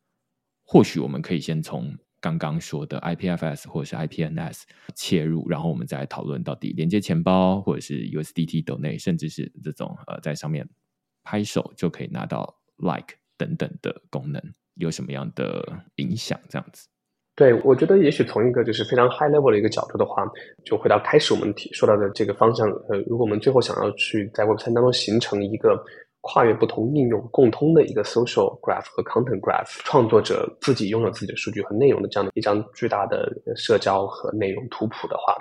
[0.63, 4.61] 或许我们可以先从刚刚说的 IPFS 或者是 IPNS
[4.95, 10.69] 切入，然后我们再讨论到底连接钱包或者是 USDT 等内甚至是这种呃在上面
[11.23, 14.41] 拍手就可以拿到 Like 等等的功能，
[14.75, 16.39] 有什么样的影响？
[16.47, 16.87] 这样子。
[17.41, 20.23] 对，我觉得也许从一个就是非常 high level 的一个角度的话，
[20.63, 22.69] 就回到开始我们提说到的这个方向。
[22.87, 25.83] 呃，如果我们最后想要去在 Web 三当中形成一个
[26.21, 35.35] 跨越不同应用共通的一个 social graph 和 content graph，创作者自己拥有自己的数据和内容的这样的一张巨大的社交和内容图谱的话，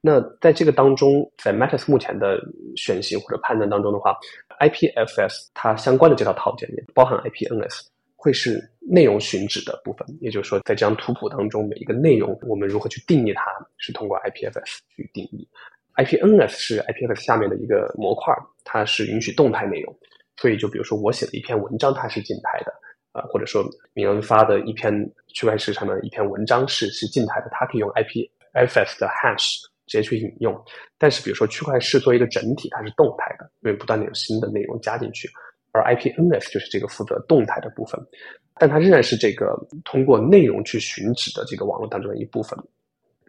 [0.00, 2.40] 那在这个当中，在 Matas 目前的
[2.76, 4.16] 选型或者判断当中的话
[4.58, 7.91] ，IPFS 它相关的这套套件也包含 IPNS。
[8.22, 13.42] 会是内容寻址的部分，也就是说，在这张图谱当中，每一个内容我们如何去定义它，
[13.78, 15.48] 是通过 IPFS 去定义。
[15.96, 18.32] IPNS 是 IPFS 下面的一个模块，
[18.62, 19.92] 它是允许动态内容。
[20.36, 22.72] 所以，就比如说我写的一篇文章，它是静态的，
[23.10, 24.94] 啊、或者说铭恩发的一篇
[25.34, 29.58] 区块链上的一篇文章是是静态的，它可以用 IPFS 的 hash
[29.88, 30.56] 直接去引用。
[30.96, 35.28] 但是，比如说区块链作为一个整体，它是动态的，因为不断的有新的内容加进去。
[35.72, 37.98] 而 IPNS 就是这个负责动态的部分，
[38.56, 42.58] 但它仍然是这个通过内容去寻址的这个网络当中的一部分。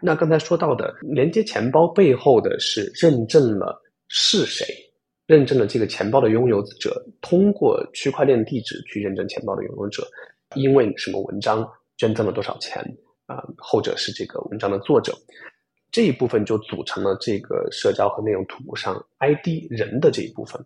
[0.02, 4.68] 那刚才说到的连接钱包背后的是认证了是谁，
[5.26, 10.06] 认证了这个钱包的拥有者，通过区块链地址去认证钱包的拥有者，
[10.56, 12.84] 因为什么文章捐赠了多少钱
[13.26, 13.42] 啊？
[13.58, 15.14] 后者是这个文章的作者，
[15.90, 20.62] 这一部分就组成了这个社交和内容图谱上 ID 人的这一部分。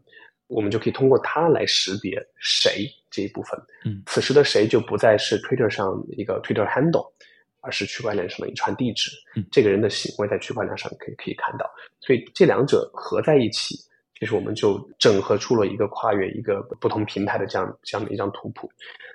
[0.48, 3.60] 我们就可以通过它来识别谁这一部分。
[3.86, 7.12] 嗯，此时的谁就不再是 Twitter 上一个 Twitter handle，
[7.62, 9.12] 而是区块链上的一串地址。
[9.36, 11.70] 嗯，这个人的行为在区块链上可以可以看到。
[12.00, 13.76] 所以这两者合在一起，
[14.18, 18.70] 其实我们就整合出了一个跨越一个不同平台的这样这样的一张图谱。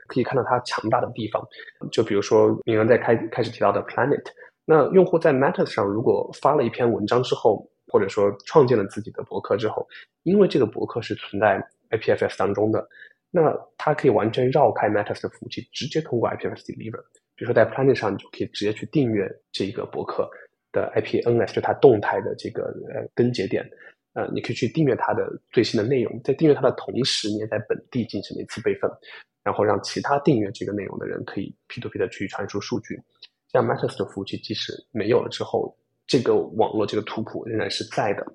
[0.09, 1.43] 可以看到它强大的地方，
[1.91, 4.25] 就比如说铭恩在开开始提到的 Planet，
[4.67, 7.67] 那用户在 Matters 上如果发了一篇文章之后。
[7.93, 9.87] 或者说创建了自己的博客之后，
[10.23, 12.89] 因为这个博客是存在 IPFS 当中的，
[13.31, 17.03] 那它可以完全绕开 Matters 的服务器，直接通过 IPFS deliver。
[17.37, 20.27] 比如说在 Planet 上，你就可以直接去订阅这个博客
[20.73, 23.63] 的 IPNS，就它动态的这个呃根节点，
[24.15, 28.91] 呃，你可以去订阅它的最新的内容，在订阅它的同时，你也在本地进行了一次备份，
[29.45, 32.99] 然后让其他订阅这个内容的人可以 P2P 的去传输数据。
[33.49, 35.77] 像 Matters 的服务器即使没有了之后，
[36.07, 38.27] 这个网络这个图谱仍然是在的，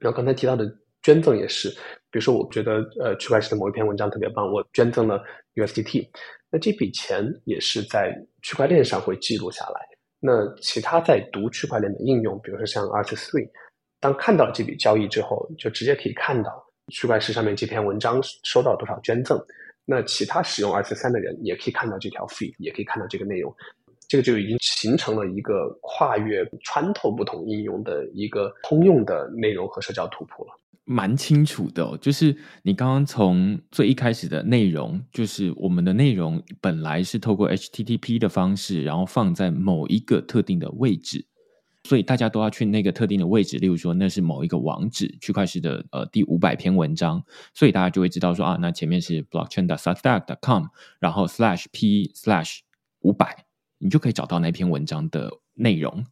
[0.00, 0.64] 然后刚才提到的
[1.02, 1.68] 捐赠也是，
[2.10, 5.22] 比如说我觉得呃区块链的某一篇文章特别棒，我捐赠了
[5.54, 6.08] USDT，
[6.50, 9.80] 那这笔钱也是在区块链上会记录下来。
[10.20, 13.46] 那其他在读区块链的应用，比如说像 R3，
[14.00, 16.50] 当看到这笔交易之后，就直接可以看到
[16.88, 19.38] 区块链上面这篇文章收到多少捐赠。
[19.84, 23.54] 那其他使用 R3 的人也可以看到这条 feed，也可以看到这个内容。
[24.14, 30.52] 这个就已经形成了一个跨越穿透不同应用的一个通用的内容和社交图谱了，
[30.84, 31.98] 蛮清楚的哦。
[32.00, 41.26] 就是你刚刚从最一开始的内容，就是我们的内容本来是透过 HTTP 的方式，然后放在某一个特定的位置，
[41.82, 43.58] 所以大家都要去那个特定的位置。
[43.58, 47.20] 例如说，那是某一个网址，区块链的呃第五百篇文章，
[47.52, 50.66] 所以大家就会知道说啊，那前面是 blockchain.substack.com，
[51.00, 52.60] 然后 slash p slash
[53.00, 53.44] 五百。
[53.78, 56.04] 你就可以找到那篇文章的内容。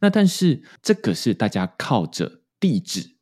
[0.00, 3.16] 那但是这个是大家靠着地址，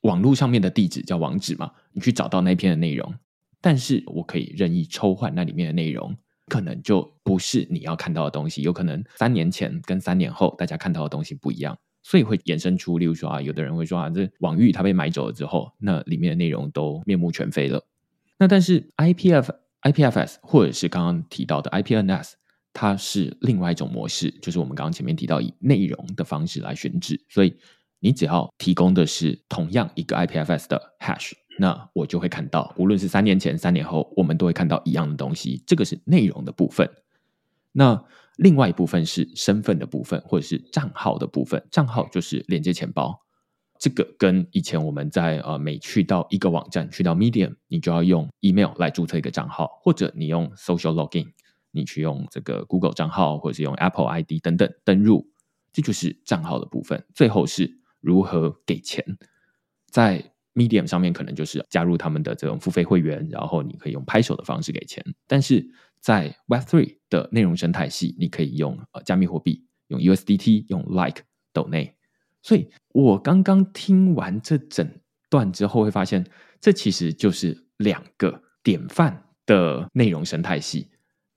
[0.00, 3.14] 网络上面的地址叫网址嘛，你去找到那篇的内容。
[3.60, 17.84] 但是我可以任意抽换那里面的内容，可能就不是你要看到的东西，有可能三年前跟三年后大家看到的东西不一样，所以会衍生出，例如说啊，有的人会说啊，这网域它被买走了之后，那里面的内容都面目全非了。
[18.38, 19.48] 那但是 IPF、
[19.82, 22.34] IPFS 或者是刚刚提到的 IPNS，
[22.80, 27.52] 它是另外一种模式，就是我们刚刚前面提到以内容的方式来选址，所以
[27.98, 31.32] 你只要提供的是同样一个 IPFS 的 hash。
[31.58, 35.60] 那我就会看到，无论是三年前、三年后，我们都会看到一样的东西。
[35.66, 36.88] 这个是内容的部分。
[37.72, 38.00] 那
[38.36, 41.60] 另外一部分是身份的部分，或者是账号的部分。
[41.72, 43.20] 账号就是连接钱包。
[43.80, 51.26] 这个跟以前我们在呃每去到一个网站，去到 Medium，你就要用 email 来注册一个账号，或者你用 Social Login，
[51.78, 55.30] 你去用这个 Google 账号，或者是用 Apple ID 等等登入，
[55.72, 57.02] 这就是账号的部分。
[57.14, 59.04] 最后是如何给钱，
[59.90, 65.04] 在 Medium 上面可能就是加入他们的这种付费会员，然后你可以用拍手的方式给钱。
[65.26, 65.64] 但是
[66.00, 71.22] 在 Web3 的内容生态系，你可以用呃加密货币，用 USDT，用 Like、
[71.54, 71.92] Donate。
[72.42, 74.88] 所以我刚刚听完这整
[75.30, 76.24] 段之后，会发现
[76.60, 80.90] 这其实就是两个典范的内容生态系。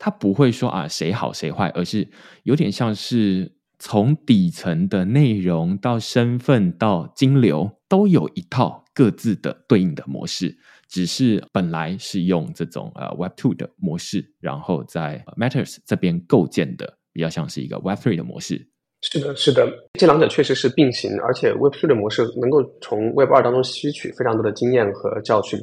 [0.04, 2.08] 它不会说啊谁好谁坏，而是
[2.42, 8.82] 有点像是从底层的内容到身份到金流都有一套。
[8.94, 10.54] 各自的对应的模式，
[10.90, 18.68] 只是本来是用这种呃 Web Two 的模式，然后在 Matters 这边构建的比较像是一个 Web Three 的模式。
[19.02, 25.58] 是的，是的，这两者确实是并行，而且 Web Three 的模式能够从 Web 二当中吸取非常多的经验和教训。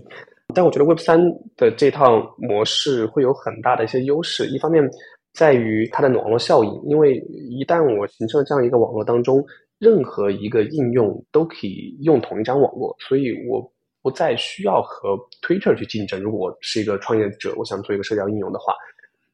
[0.55, 1.21] 但我觉得 Web 三
[1.57, 4.89] 的这套模式会有很大的一些优势，一方面
[5.33, 7.17] 在于它的网络效应，因为
[7.51, 9.45] 一旦我形成了这样一个网络当中。
[9.81, 13.63] 任何一个应用都可以用同一张网络，所以我
[14.03, 16.21] 不再需要和 Twitter 去竞争。
[16.21, 18.75] 如果我是一个创业者，我想做一个社交应用的话，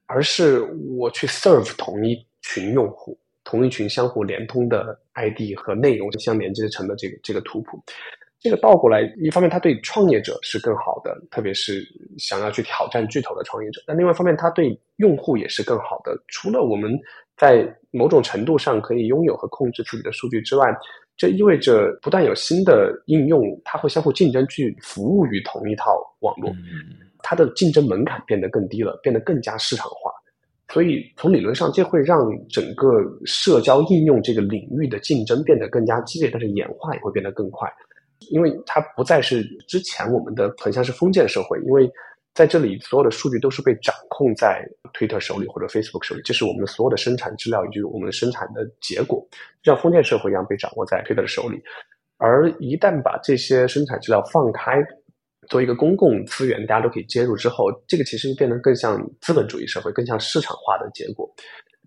[0.05, 0.61] 而是
[0.99, 7.83] 我去 serve 同一群用户，同一群相互连通的 ID 和内容相连接成的这个这个图谱。
[8.45, 11.83] 这个倒过来，一方面它对创业者是更好的，特别是
[12.19, 16.15] 想要去挑战巨头的创业者；那另外一方面，它对用户也是更好的。
[16.29, 16.93] 除了我们
[17.39, 20.67] 在某种程度上可以拥有和控制自己的数据之外，
[21.17, 26.53] 这意味着不断有新的应用，它会相互竞争去服务于同一套网络，
[27.23, 30.13] 它的竞争门槛变得更低了，变得更加市场化。
[30.69, 32.19] 所以从理论上，这会让
[32.51, 32.87] 整个
[33.25, 37.67] 社交应用这个领域的竞争变得更加激烈，但是演化也会变得更快。
[38.31, 41.91] 因为它不再是之前我们的很像是封建社会，因为
[42.35, 49.25] 在这里所有的数据都是被掌控在 Twitter 手里或者 Facebook 手里，这是我们的所有的生产资料以及我们生产的结果，
[49.63, 51.63] 像封建社会一样被掌握在 Twitter 的手里。
[52.17, 54.83] 而一旦把这些生产资料放开，
[55.49, 61.29] 做一个公共资源，大家都可以接入之后，这个其实就变得更像资本主义社会，更像市场化的结果。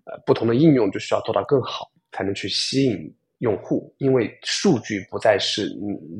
[0.04, 3.14] 呃，不同的应用就需要做到更好，才能去吸引。
[3.38, 5.68] 用户，因为数据不再是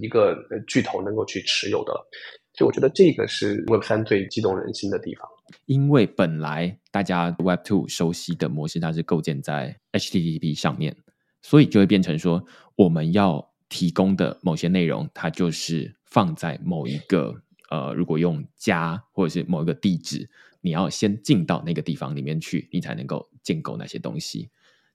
[0.00, 2.08] 一个巨头能够去持有的了，
[2.54, 5.28] 所以我觉得这个是 Web 三最激动人心的地方。
[5.66, 10.96] 因为本来大家 Web Two 熟悉的模式，它是构建在 HTTP 上面，
[11.42, 12.44] 所以就会变成说，
[12.76, 17.34] 我们要提供的某些内容，它就是放在某一个
[17.70, 20.28] 呃，如果用加或者是某一个地址，
[20.60, 24.50] 你要先进到那个地方里面去，你才能够建构那些东西。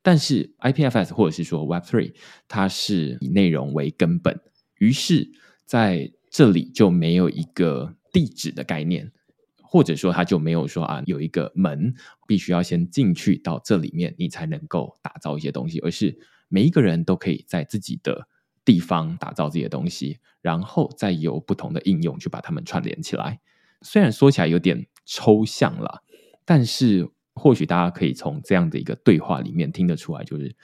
[0.06, 2.14] 但是 IPFS 或者是说 Web3，
[2.50, 4.38] 它是以内容为根本，
[4.78, 5.32] 于是
[5.66, 9.14] 在这里就没有一个地址的概念，
[9.62, 11.96] 或者说它就没有说啊有一个门
[12.28, 18.28] 必须要先进去到这里面，你才能够打造一些东西，而是每一个人都可以在自己的
[18.66, 23.40] 地方打造自己的东西，然后再由不同的应用去把它们串联起来。
[23.82, 26.04] 虽然说起来有点抽象了，
[26.44, 27.10] 但是。
[27.36, 30.56] 或许大家可以从这样的一个对话里面听得出来，就是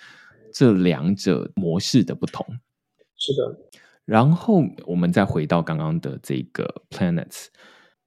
[0.53, 2.45] 这两者模式的不同。
[3.15, 3.69] 是的。
[4.05, 7.47] 然后我们再回到刚刚的这个 Planets，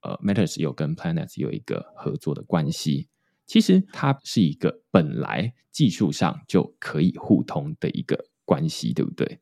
[0.03, 3.09] 呃，Matters 有跟 Planets 有一个合作的关系。
[3.47, 9.41] 其实它是一个本来技术上就可以互通的一个关系，对不对？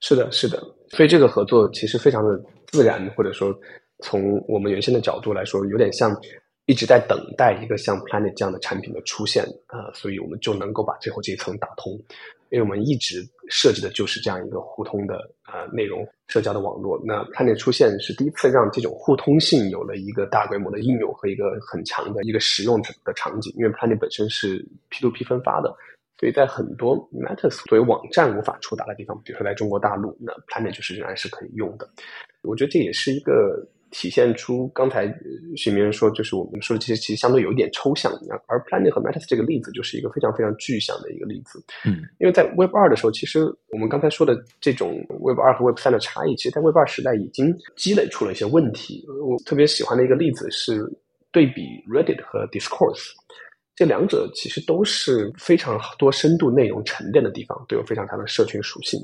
[0.00, 0.60] 是的，是的。
[0.88, 3.52] 所以这个合作其实非常的自然，或者说
[4.00, 6.16] 从我们原先的角度来说，有点像。
[6.66, 11.92] 一直在等待一个像 Planet 这样的产品的出现啊、呃，所以我们就能够把最后这一层打通，
[12.48, 16.98] 因为我们一直设计的就是这样一个互通的、呃、内容社交的网络。
[17.04, 23.52] 那 Planet 出现是第一次让这种互通性有了一个大规模的应用和一个很强的一个实用的场景。
[23.58, 25.68] 因为 Planet 本身是 P2P 分发的，
[26.18, 31.86] 所以在很多 Matters 作为网站无法触达的地方，比如说在中国大陆，那 Planet 就是仍然是可以用的。
[32.40, 33.68] 我觉得这也是一个。
[33.94, 35.06] 体现出刚才
[35.56, 38.12] 许明恩说，就是我们说的这些其实相对有一点抽象。
[38.48, 41.62] 而 Planet 和 Matter 这个例子就是一个非常非常具象的一个例子。
[41.86, 49.06] 嗯，因为在 Web 二的时候，其实我们刚才说的这种 Web 二和 Web 三的差异，其实在 Web 二时代已经积累出了一些问题。
[49.24, 50.84] 我特别喜欢的一个例子是
[51.30, 53.12] 对比 Reddit 和 Discourse，
[53.76, 59.00] 这两者其实都是非常多深度内容沉淀的地方，都有非常强的社群属性。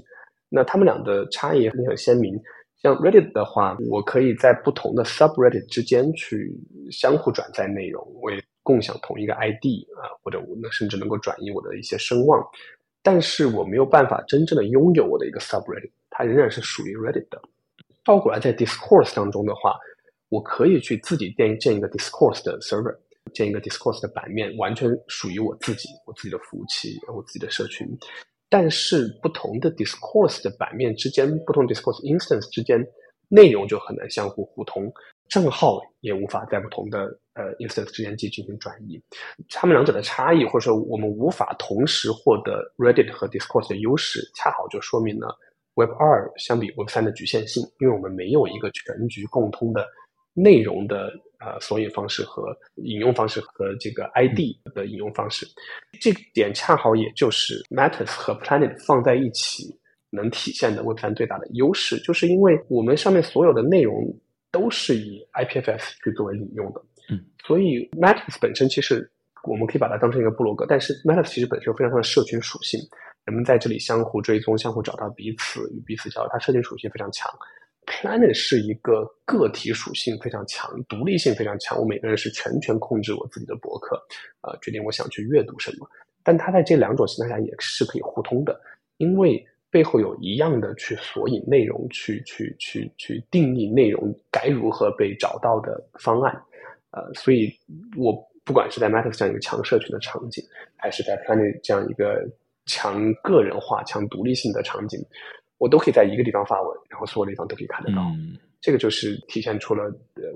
[0.49, 2.35] 那他们俩的差异也很鲜明。
[2.83, 6.51] 像 Reddit 的话，我可以在不同的 subreddit 之间去
[6.91, 12.43] 相互转载内容，我也共享同一个 ID 啊，或者我甚至能够转移我的一些声望。
[13.03, 17.41] 但是我没有办法真正的拥有我的一个 subreddit，它仍然是属于 Reddit 的。
[18.05, 19.77] 倒过来，在 Discourse 当中的话，
[20.31, 22.97] 我可以去自己建建一个 Discourse 的 server，
[23.35, 27.87] 建一个 Discourse 的版面，完全属于我自己，我自己的服务器，我自己的社群。
[28.51, 32.85] 但是不同的 discourse 的版面之间，不同 discourse instance 之间，
[33.29, 34.93] 内容就很难相互互通，
[35.29, 39.01] 账号也无法在不同的呃 instance 之间进行转移。
[39.49, 45.39] 他们两者的差异，或者说我们无法同时获得 Reddit 和 discourse 的优势，恰好就说明了
[45.77, 49.87] Web 二相比 Web 三的局限性，因为我们没有一个全局共通的
[50.35, 51.13] 内容的。
[51.41, 55.47] 呃，索引方式和引用方式和这个 ID 的引用方式，
[55.99, 59.75] 这点恰好也就是 Matters 和 Planet 放在一起
[60.11, 64.15] 能体现的 Web3 最大的优势，就是因为我们上面所有的内容
[64.51, 69.11] 都是以 IPFS 去作为引用的，嗯，所以 Matters 本身其实
[69.45, 72.79] 我们可以把它当成一个部落格，但是 Matters 其实本身有非常强的社群属性，
[73.25, 77.33] 人们在这里相互追踪、相互找到彼此与彼此交流，它社群属性非常强。
[77.91, 81.77] Planet 是一个个体属性非常强、独立性非常强。
[81.77, 84.01] 我每个人是全权控制我自己的博客，
[84.43, 85.91] 呃，决定我想去阅读什么。
[86.23, 88.59] 但它在这两种情况下也是可以互通的，
[88.99, 96.33] 因为背后有一样的去索引内容、去去去去定义内容该如何被找到的方案。
[96.93, 97.53] 呃，所以
[97.97, 98.13] 我
[98.45, 100.45] 不管是在 Matter 这样一个强社群的场景，
[100.77, 102.25] 还是在 Planet 这样一个
[102.67, 105.05] 强个人化、强独立性的场景。
[105.61, 108.01] 我都可以在一个地方发文，然后所有的地方都可以看得到。
[108.17, 109.85] 嗯，这个就是体现出了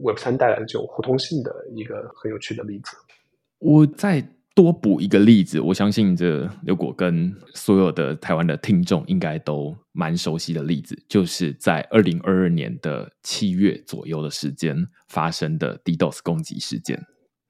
[0.02, 2.94] Web 三带来的这种互通性的一个很有趣的例子。
[3.58, 4.22] 我再
[4.54, 17.02] 多补一个例子，我相信这刘果跟所有的台湾的听众应该都蛮熟悉的例子，就是在二零二二年的七月左右的时间发生的 DDoS 攻击事件。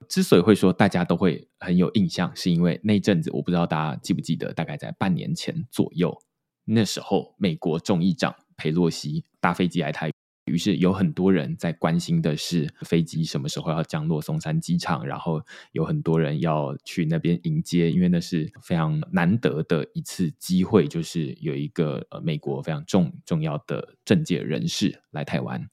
[0.08, 6.16] 之所以会说大家都会很有印象，是因为那阵子我不知道大家记不记得，大概在半年前左右。
[6.64, 10.10] 那时候，美国众议长裴洛西搭飞机来台，
[10.46, 15.42] 于是有很多人在关心的是飞机什么时候要降落松山机场，然后
[15.72, 25.68] 有很多人要去那边迎接，因为那是非常难得的一次机会，就是有一个呃美国非常重重要的政界人士来台湾。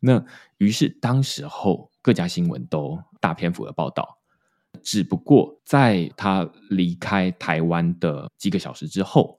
[0.00, 0.24] 那
[0.58, 4.18] 于是当时候各家新闻都大篇幅的报道，
[4.82, 9.38] 只不过在他离开台湾的几个小时之后。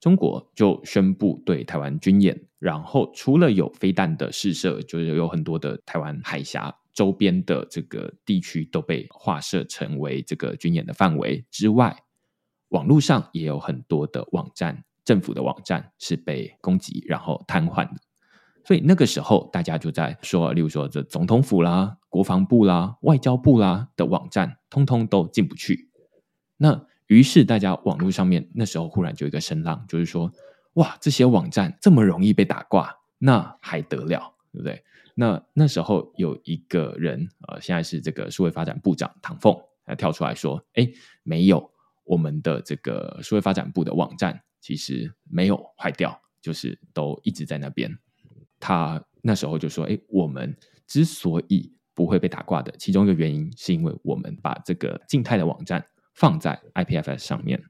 [0.00, 11.94] 中国就宣布对台湾军演，然后除了有飞弹的试射，就是有很多的台湾海峡周边的这个地区都被划设成为这个军演的范围之外，
[12.70, 18.00] 网络上也有很多的网站，政府的网站是被攻击然后瘫痪的。
[18.64, 25.90] 所以那个时候大家就在说，例如说这总统府啦、国防部啦、外交部啦的网站，通通都进不去。
[26.56, 30.30] 那于是，大家网络上面那时候忽然就一个声浪，就是说，
[30.74, 34.80] 哇，这些网站这么容易被打挂，那还得了，对不对？
[35.16, 40.88] 那那时候有一个人，呃，现在是这个数位发展部长唐凤，他跳出来说，哎，
[41.24, 41.68] 没有，
[42.04, 47.92] 我们的这个数位发展部的网站其实没有坏掉，就是都一直在那边。
[48.60, 50.56] 他那时候就说，哎，我们
[50.86, 55.84] 之所以不会被打挂的，其中一个原因是因为我们把这个静态的网站。
[56.20, 57.62] 放在 IPFS 上面，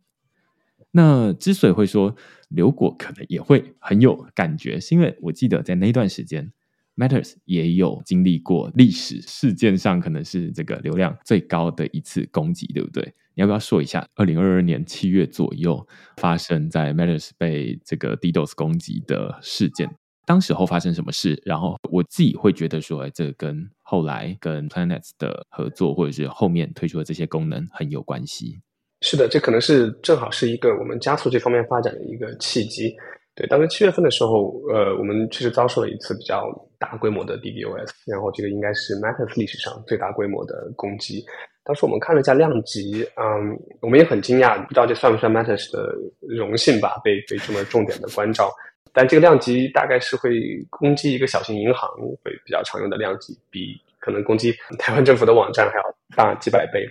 [0.91, 2.17] 那之所以会说
[2.49, 6.53] 刘果可能也会很有感觉，是因为我记得在那段时间
[6.97, 13.15] ，Matters 也有经历过历史事件上可能是这个流量最高的一次攻击，对不对？
[13.35, 15.87] 你要不要说一下，二零二二年七月左右
[16.17, 19.97] 发生在 Matters 被这个 DDoS 攻击的事件？
[20.31, 21.37] 当时候发生什么事？
[21.45, 28.61] 然后我自己会觉得说，哎，这跟后来跟 Planets 的合作，或者是后面推出的这些功能很有关系。
[29.01, 32.95] 是的，这可能是正好是一个我们加速这方面发展的一个契机。
[33.35, 36.47] 对，当时七月份的时候，呃，我们确实遭受了一次比较
[36.79, 41.25] 大规模的 DDoS，然后这个应该是 Matters 历史上最大规模的攻击。
[41.65, 47.01] 当时我们看了一下量级，嗯，我们也很惊讶，不知道这算不算 Matters 的荣幸吧？
[47.03, 48.49] 被被这么重点的关照。
[48.93, 50.31] 但这个量级大概是会
[50.69, 51.89] 攻击一个小型银行
[52.23, 56.89] 会比较常用的量级，比可能攻击台湾政府的网站还要大几百倍。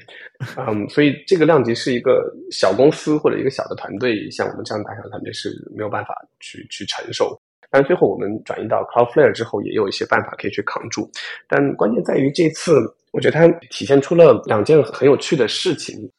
[0.58, 7.40] 嗯，所以这个量级是一个小公司或者一个小的团队，像我们这样大小团队是没有办法去去承受。
[7.72, 11.10] 但最后我们转移到 Cloudflare 之后，也有一些办法可以去扛住。
[11.48, 12.74] 但关键在于这次，
[13.12, 16.10] 我觉得它体现出了两件很有趣的事情。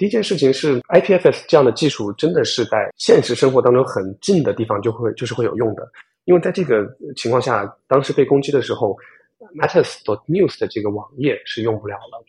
[0.00, 5.86] 第一件事情是，IPFS 这样的技术真的是在现实生活当中很近的地方就会就是会有用的。
[6.24, 8.96] 因为在这个情况下，当时被攻击的时候
[9.54, 12.24] ，Matters.news 的这个网页是用不了了。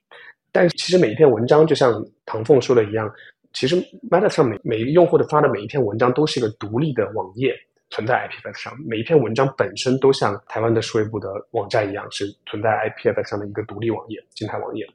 [0.51, 3.09] 但其实每一篇文章，就像唐凤说的一样，
[3.53, 3.77] 其实
[4.09, 7.55] Matters 上每每一个用户的发的每一篇文章都是一个独立的网页
[7.89, 14.85] 存在 IPFS 上，每一篇文章本身都像台湾的数位部的网站一样，是存在 IPFS 上的一个独立网页，静态网页。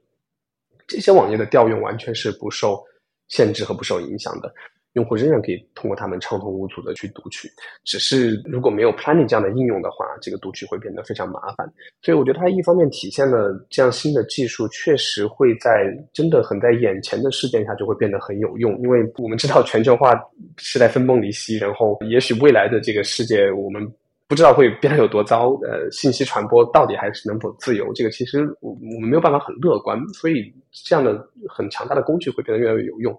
[0.87, 2.82] 这些网页的调用完全是不受
[3.28, 4.53] 限制和不受影响的，
[4.93, 7.49] 用户仍然可以通过它们畅通无阻的去读取。
[7.84, 11.70] 只是如果没有 Planning 这样的应用的话，这个读取会变得非常麻烦。
[12.03, 20.14] 所以我觉得它一方面体现了这样新的技术确实会在真的很在眼前的事件下就会变得很有用，因为我们知道全球化
[20.57, 23.87] 是在分崩离析，然后也许未来的这个世界我们。
[24.28, 27.92] 不知道会变得有多糟，呃，信息传播到底还是能否自由？
[27.94, 31.16] 这个其实我我们没有办法很乐观，所以这样的
[31.48, 33.16] 很强大的工具会变得越来越有用。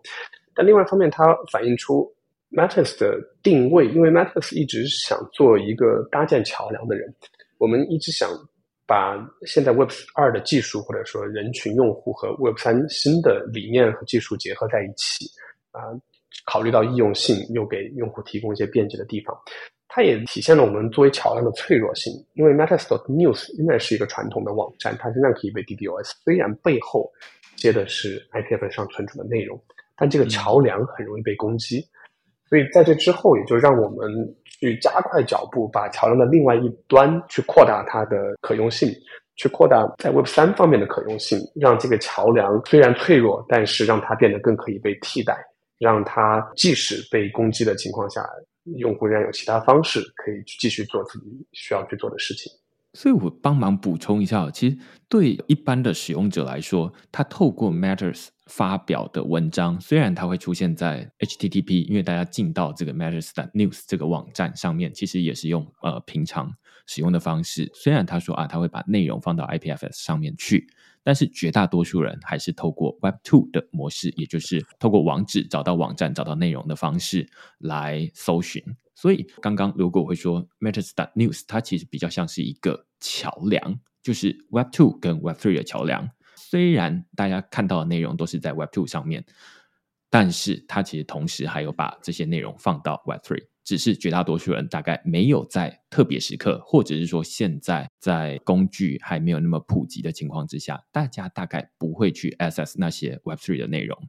[0.54, 2.12] 但另外一方面，它反映出
[2.52, 7.14] Matters 的定位，因为 Matters 一直想做一个搭建桥梁的人，
[7.58, 8.30] 我们一直想
[8.86, 15.26] 把现在 Web 二的技术或者说人群用户和 Web 三新的理念和技术结合在一起，
[15.72, 15.82] 啊，
[16.46, 19.38] 考虑到易用性，又给用户提供一些便捷的地方。
[19.90, 27.10] 它也体现了我们作为桥梁的脆弱性，因为 Matters.news 应该是一个传统的网站，它仍然可以被 DDoS，虽然背后
[27.56, 29.60] 接的是 IPFS 上存储的内容，
[29.96, 31.84] 但这个桥梁很容易被攻击，
[32.50, 34.08] 所以在这之后，也就让我们
[34.46, 38.94] 去加快脚步，把桥梁的另外一端去扩大它的可用性，
[39.36, 45.36] 去扩大在 Web 三方面的可用性，让这个桥梁虽然脆弱，但是让它变得更可以被替代，
[45.80, 48.22] 让它即使被攻击的情况下。
[48.76, 52.52] 用户仍然有其他方式可以继续做自己需要去做的事情，
[52.94, 66.52] 所以我帮忙补充一下，其实对一般的使用者来说，他透过 Matters 发表的文章，虽然它会出现在 HTTP，因为大家进到这个 Matters.news 这个网站上面，其实也是用呃平常
[66.86, 67.70] 使用的方式。
[67.74, 70.68] 虽然他说啊，他会把内容放到 IPFS 上面去。
[71.08, 77.26] 但是绝大多数人还是透过 Web Two 的模式，也就是透过网址找到网站、找到内容的方式
[77.60, 78.62] 来搜寻。
[78.94, 86.10] 所以刚刚如果我会说 Matters.news，它其实比较像是一个桥梁，就是 Web Two 跟 Web Three 的桥梁。
[86.36, 89.26] 虽然大家看到的内容都是在 Web Two 上面，
[90.10, 93.46] 但是它其实同时还有把这些内容放到 Web Three。
[93.68, 104.08] 只是绝大多数人大概没有在特别时刻，或者是说现在在工具还没有那么普及的情况之下，大家大概不会去 access 那些 Web3 的内容。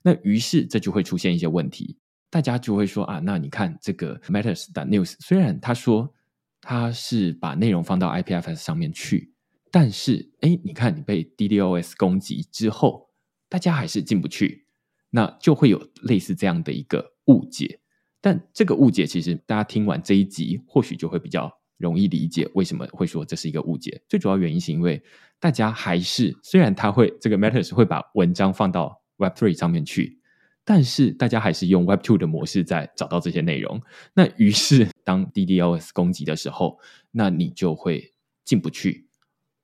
[0.00, 1.98] 那于是这就会出现一些问题，
[2.30, 6.14] 大家就会说啊，那你看这个 Matters 的 News，虽然他说
[6.62, 9.34] 他是把内容放到 IPFS 上面去，
[9.70, 13.10] 但是哎，你看你被 DDoS 攻击之后，
[13.50, 14.64] 大家还是进不去，
[15.10, 17.79] 那就会有类似这样的一个误解。
[18.20, 24.02] 但这个误解，其实大家听完这一集，或许就会比较容易理解为什么会说这是一个误解。
[24.08, 25.02] 最主要原因是因为
[25.38, 30.18] 大家还是虽然他会这个 Matters 会把文章放到 Web Three 上面去，
[30.64, 33.80] 但是大家还是用 Web Two 的模式在找到这些内容。
[34.12, 36.78] 那于是当 DDoS 攻击的时候，
[37.10, 38.12] 那你就会
[38.44, 39.08] 进不去。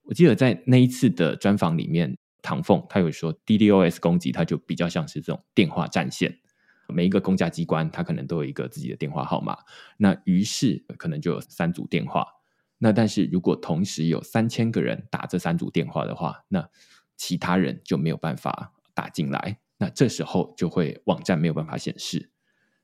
[0.04, 6.38] 我记得在那一次的专访里面，唐凤他有说 DDoS 攻击，它就比较像是这种电话占线。
[6.88, 9.56] 每一个公家机关，它可能都有一个自己的电话号码，
[9.96, 12.26] 那于是可能就有三组电话。
[12.78, 16.68] 那但是如果同时有三千个人打这三组电话的话，那
[17.16, 19.58] 其他人就没有办法打进来。
[19.78, 22.30] 那这时候就会网站没有办法显示。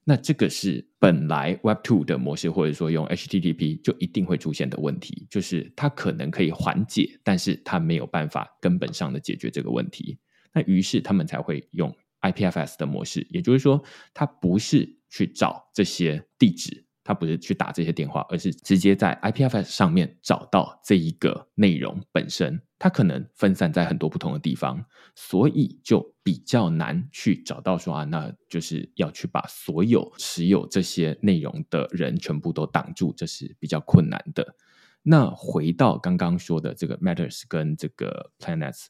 [0.05, 10.19] 那这个是本来 Web Two 的模式，或者说用 HTTP 就一定会出现的问题，就是它可能可以缓解，但是它没有办法根本上的解决这个问题。
[10.53, 11.95] 那于是他们才会用。
[12.23, 13.83] IPFS 的模式，也就是说，
[14.15, 22.63] 它不是去找这些地址，它不是去打这些电话，而是直接在 IPFS 上面找到这一个内容本身。
[22.79, 34.57] 它可能分散在很多不同的地方，所以就比较难去找到说啊，那就是要去把所有持有这些内容的人全部都挡住，这是比较困难的。
[35.03, 38.87] 那回到刚刚说的这个 Matters 跟这个 Planets。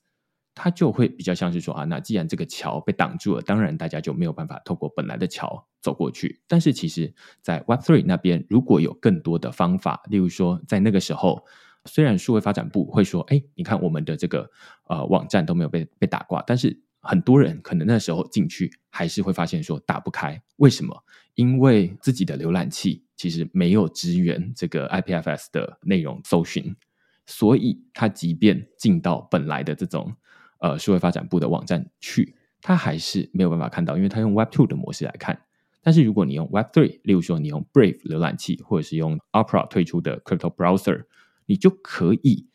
[0.54, 6.42] 它就会比较像是说啊，那既然这个桥被挡住了，当然大家就没有办法透过本来的桥走过去。
[6.46, 11.42] 但是其实，在 Web3 那边，如果有更多的方法，例如说，在那个时候，
[11.86, 14.50] 虽然数位发展部会说，哎，你看我们的这个
[14.88, 20.40] 呃网站都没有被被打挂，但是很多人可能那时候进去还是会发现说打不开。
[20.56, 20.94] 为什么？
[21.34, 26.76] 因为自己的浏览器其实没有支援这个 IPFS 的内容搜寻，
[27.24, 30.14] 所以它即便进到本来的这种。
[30.62, 35.42] 呃，社会发展部的网站去，他还是没有办法看到，因为他用 Web Two 的模式来看。
[35.82, 41.06] 但是如果你用 Web Three，例如说你用 Brave 浏览器，或者是用 Opera 推出的 Crypto Browser，
[41.46, 42.46] 你就可以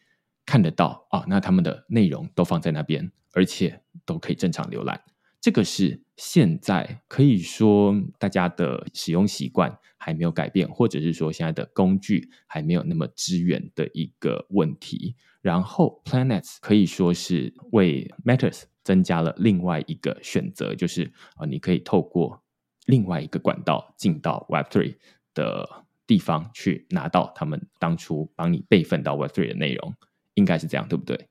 [0.46, 1.26] 看得到啊。
[1.28, 5.02] 那他们的内容都放在那边，而且都可以正常浏览。
[5.48, 15.16] 这个是现在可以说大家的使用习惯还没有改变，或者是说现在的工具还没有那么支援的一个问题。
[15.40, 22.44] 然后，Planets 可以说是为 Matters 增加了另外一个选择，就是啊、你可以透过
[22.86, 24.98] 另外一个管道进到 Web3
[25.34, 29.96] 的地方去拿到他们当初帮你备份到 Web3 的内容，
[30.34, 31.30] 应该是这样，对不对？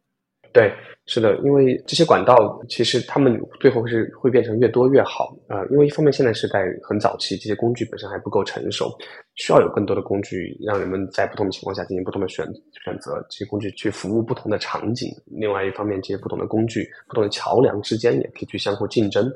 [0.57, 0.73] 对，
[1.05, 5.67] 是的，因为这些管道其实他们最后是会变成越多越好啊、呃。
[5.67, 8.91] 因为一方面现在是在很早期，这些工具本身还不够成熟，
[9.35, 12.47] 需要有更多的工具让人们在不同的情况下进行不同的选
[12.83, 15.11] 选择，这些工具去服务不同的场景。
[15.27, 19.31] 另外一方面，这些不同的工具、不同的桥梁之间也可以去相互竞争，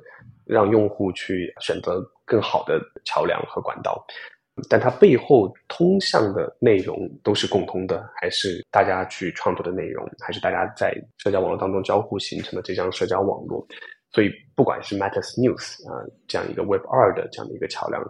[0.47, 4.03] 让用户去选择更好的桥梁和管道。
[4.69, 13.67] 但它背后通向的内容都是共通的，还是大家去创作的内容，还是大家在社交网络当中交互形成的这张社交网络？
[14.13, 18.03] 所以，不管是 Matters News 啊、这样一个 Web 二的这样的一个桥梁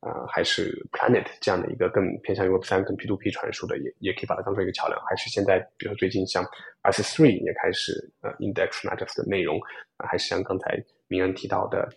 [0.00, 5.00] 啊、还是 Planet 这样的一个更偏向于 Web 三跟 P to P 传输的，也也可以把它当做一个桥梁。
[5.04, 6.44] 还是现在，比如说最近像
[6.82, 9.58] S Three 也开始呃 Index Matters 的内容
[9.96, 11.88] 啊、还是像刚才明恩提到的。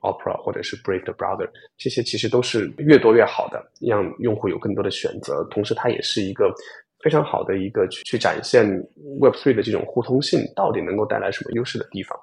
[0.00, 5.42] Opera 或者是 Brave Browser，这些其实都是越多越好的，让用户有更多的选择。
[5.50, 6.52] 同时，它也是一个
[7.02, 8.66] 非常好的一个去去展现
[9.20, 12.18] Web3 的这种互通性到底能够带来什么优势的地方。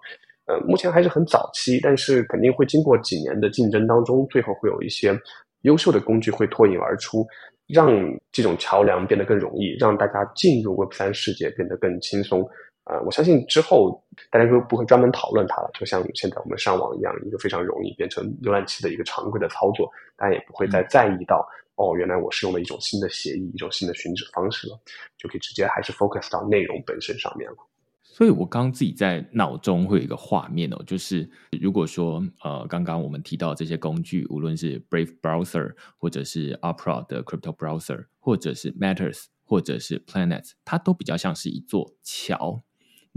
[0.47, 5.17] 呃，目前还是很早期，但是肯定会经过几年的竞争当中，最后会有一些
[5.61, 7.25] 优秀的工具会脱颖而出，
[7.67, 7.89] 让
[8.31, 12.47] 这种桥梁变得更容易，让大家进入 Web3 世界变得更轻松。
[12.85, 21.45] 啊、呃，我相信之后大家都不会专门讨论它了，就像现在我们上网一样，一个非常容易变成浏览器的一个常规的操作，大家也不会再在意到、
[21.77, 24.79] 嗯、哦，原来我是用了一种新的协议，一种新的寻址方式了，
[25.17, 27.57] 就可以直接还是 focus 到内容本身上面了。
[28.03, 31.29] 所以我刚刚自己在脑中会有一个画面哦，就是
[31.59, 42.61] 如果说呃，刚刚我们提到这些工具，无论是 Brave Browser，或者是 Opera 的 Crypto Browser，或者是 Matters，或者是 Planet，它都比较像是一座桥。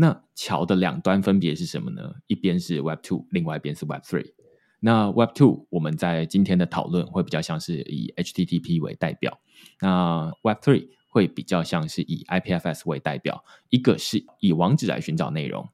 [0.01, 2.15] 那桥的两端分别是什么呢？
[2.29, 4.33] 一边是 Web Two，另外一边是 Web Three。
[4.79, 9.41] 那 Web Two 我们在今天的讨论会比较像是以 HTTP 为代表，
[9.81, 13.45] 那 Web Three 会比较像是以 IPFS 为代表。
[13.71, 15.69] 一个是以网址来寻找内容，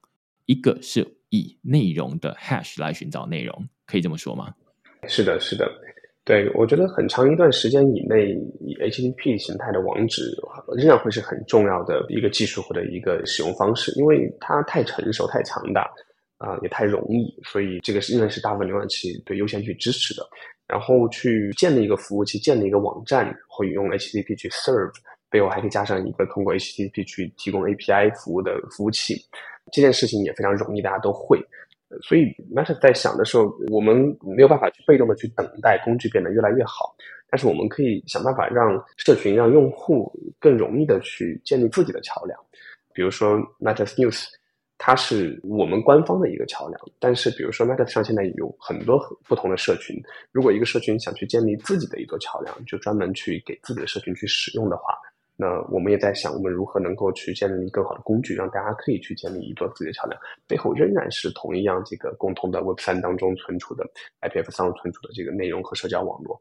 [0.46, 4.54] 一个是以内容的 hash 来寻找内容，可以这么说吗？
[5.06, 5.70] 是的，是的。
[6.24, 10.34] 对，我觉得很长一段时间以内，以 HTTP 形态的网址
[10.74, 15.82] 仍然会是很重要的一个技术或者一个使用方式，因为它太成熟、太强大，
[16.38, 20.26] 啊、也太容易，所以这个仍然是大部分浏览器对优先去支持的。
[20.66, 24.94] 然后去建立一个服务器、建立一个网站，会用 HTTP 去 serve，
[25.28, 29.14] 背后还可以加上一个通过 HTTP 去提供 API 服务的服务器，
[29.70, 31.38] 这件事情也非常容易，大家都会。
[32.02, 36.94] 所以，Matters 在想的时候，我们没有办法去被动的去等待工具变得越来越好，
[37.30, 42.38] 但是我们可以想办法让社群、让用户更容易的去建立自己的桥梁。
[42.92, 44.24] 比如说，Matters News，
[44.78, 46.80] 它是我们官方的一个桥梁。
[46.98, 54.94] 但是，比如说，Matters 上现在有很多不同的社群，如果一个社群想去建立自己的一座桥梁，就专门去给自己的社群去使用的话。
[55.36, 60.20] 那我们也在想，我们如何能够去建立更好的工具，让大家可以去建立一座自己的桥梁。
[60.46, 63.84] 背后仍然是同一样这个共同的 Web 三当中存储的
[64.20, 66.40] IPFS 存储的这个内容和社交网络，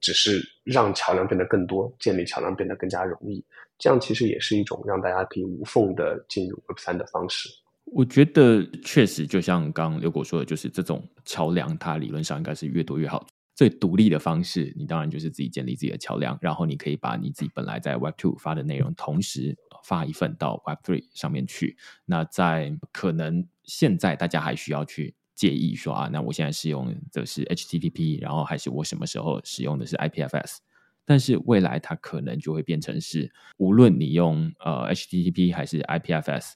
[0.00, 3.44] 只是让桥梁变得更多，建立桥梁变得更加容易。
[3.76, 7.48] 这样其实也是一种让大家可以无缝的进入 Web 三的方式。
[7.86, 13.26] 我觉得确实就像刚刘果说的，就是这种桥梁，它理论上应该是越多越好。
[13.58, 21.76] 最独立的方式，你当然就是自己建立自己的桥梁，然后你可以把你自己本来在 Web 2发的内容，同时发一份到 Web 3上面去。
[22.04, 30.58] 那在可能现在大家还需要去介意说啊，那我现在使用的是 HTTP，然后还是我什么时候使用的是 IPFS？
[31.04, 36.52] 但是未来它可能就会变成是，无论你用呃 HTTP 还是 IPFS，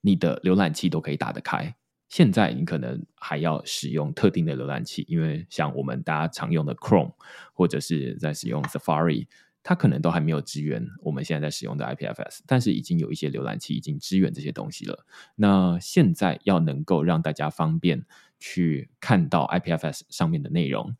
[0.00, 1.76] 你的浏览器都可以打得开。
[2.10, 7.14] 现在你可能还要使用特定的浏览器，因为像我们大家常用的 Chrome
[7.54, 9.28] 或者是在使用 Safari，
[9.62, 15.06] 它可能都还没有支援我们现在在使用的 IPFS，但是已经有一些浏览器已经支援这些东西了。
[15.36, 18.04] 那现在要能够让大家方便
[18.40, 20.96] 去看到 IPFS 上面的内容，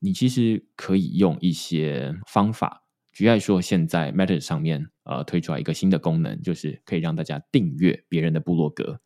[0.00, 2.82] 你其实可以用一些方法。
[3.12, 9.00] 举例说，现在 Meta 上面呃推出来一个新的功能，就是可以让大家订阅别人的部落格。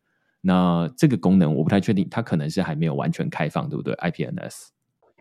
[0.45, 4.69] 那这个功能我不太确定，它可能是还没有完全开放，对不对？IPNS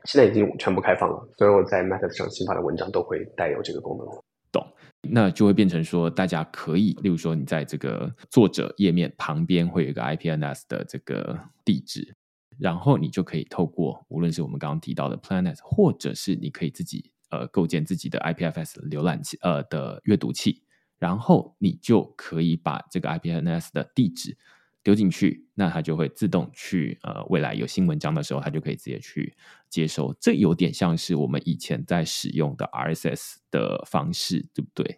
[0.06, 4.08] 现在已经全部开放了，所以我在 Meta 上新发的文章都会带有这个功能。
[4.52, 4.66] 懂，
[5.02, 12.16] 那就会变成说，大家可以，例如说，你在这个作者页面旁边会有一个 IPNS 的这个地址，
[12.58, 20.64] 然后你就可以透过无论是我们刚刚提到的 Planet，或者是你可以自己呃构建自己的 IPFS 浏览器呃的阅读器，
[20.98, 24.36] 然后你就可以把这个 IPNS 的地址。
[24.84, 29.34] 丢进去，那它就会自动去呃，未来有新文章的时候，它就可以直接去
[29.70, 30.14] 接收。
[30.20, 34.98] 这有点像是我们以前在使用的 RSS 的方式，对不对？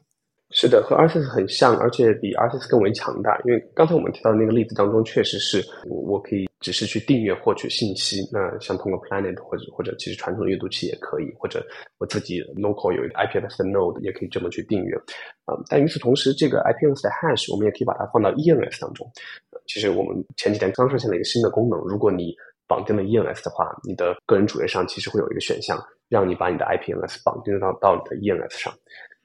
[0.56, 3.36] 是的，和 RSS 很像，而且比 RSS 更为强大。
[3.44, 5.60] 因为刚才我们提到的那个例子当中，确实是
[5.90, 8.18] 我我可以只是去订阅获取信息。
[8.32, 11.66] 那像通过 Planet 或者或者其实传统的阅读器也可以，或者
[11.98, 14.96] 我自己 local 有一个 IPFS 的 node 也可以这么去订阅。
[15.46, 19.12] 啊、嗯，但与此同时，这个 IPFS 的 hash 我们也可以把它放到 ENS 当中。
[19.68, 22.36] 其实我们前几天刚上线了一个新的功能，如果你
[22.68, 25.78] 绑定了 ENS 的话，你的个人主页上其实会有一个选项，
[26.10, 28.74] 让你把你的 IPNS 绑定到到你的 ENS 上。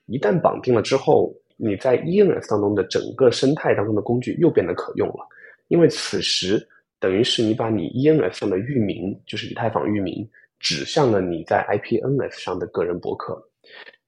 [0.06, 5.26] 一旦绑定了之后，你在 ENS 当中的整个生态当中的工具又变得可用了，
[5.68, 6.66] 因为此时
[6.98, 10.28] 等于是你把你 ENS 上的域名，就是以太坊域名，
[10.58, 13.40] 指向了你在 IPNS 上的个人博客。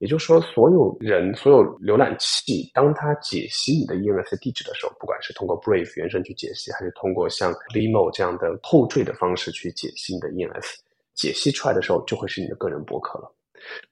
[0.01, 10.75] 也就是说，所有人、所有浏览器，当它解析你的 ENS 地址的时候，不管是通过 Brave 原生去解析，还是通过像 Limo 这样的后缀的方式去解析你的 ENS，
[11.15, 13.31] 解析出来的时候，就会是你的个人博客了。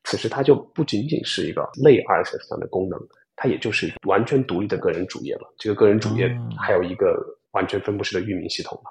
[0.04, 2.98] 此时它就不仅仅是一个类 RSS 上的功能，
[3.36, 5.54] 它也就是完全独立的个人主页了。
[5.58, 6.26] 这个个人主页
[6.58, 8.90] 还有一个完全分布式的域名系统了。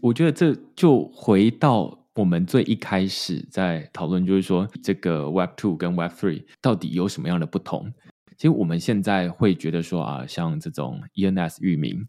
[0.00, 7.92] 我觉得这就回到我们最一开始在讨论，就是说这个 Web Two 跟 Web Three 到底有什么样的不同？
[8.36, 12.08] 其实我们现在会觉得说啊，像这种 ENS 域名，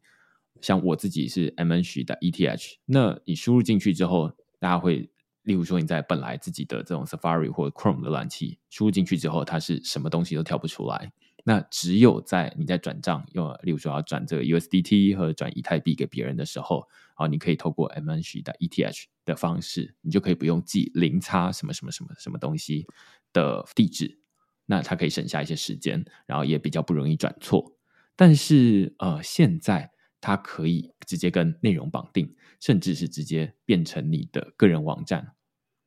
[0.61, 5.09] 像我自己是 MN 的 ETH，那你输入进去之后，大家会。
[5.43, 11.09] 例如说，你在本来自己的这种 Safari 或者 Chrome 的浏览器输入进去之后，它是什么东西都跳不出来。
[11.47, 16.85] 那只有在你在转账用，例如说要转这个 USDT 或者转以太币给别人的时候，
[17.15, 22.85] 啊，你可以透过 MNC 的 ETH 的方式，你就可以不用记零差什么什么什么什么东西
[23.31, 24.19] 的地址，
[24.65, 27.77] 那它可以省下一些时间，然后也比较不容易转错。
[28.17, 29.89] 但是呃，现在
[30.19, 35.31] 它可以直接跟内容绑定，甚至是直接变成你的个人网站。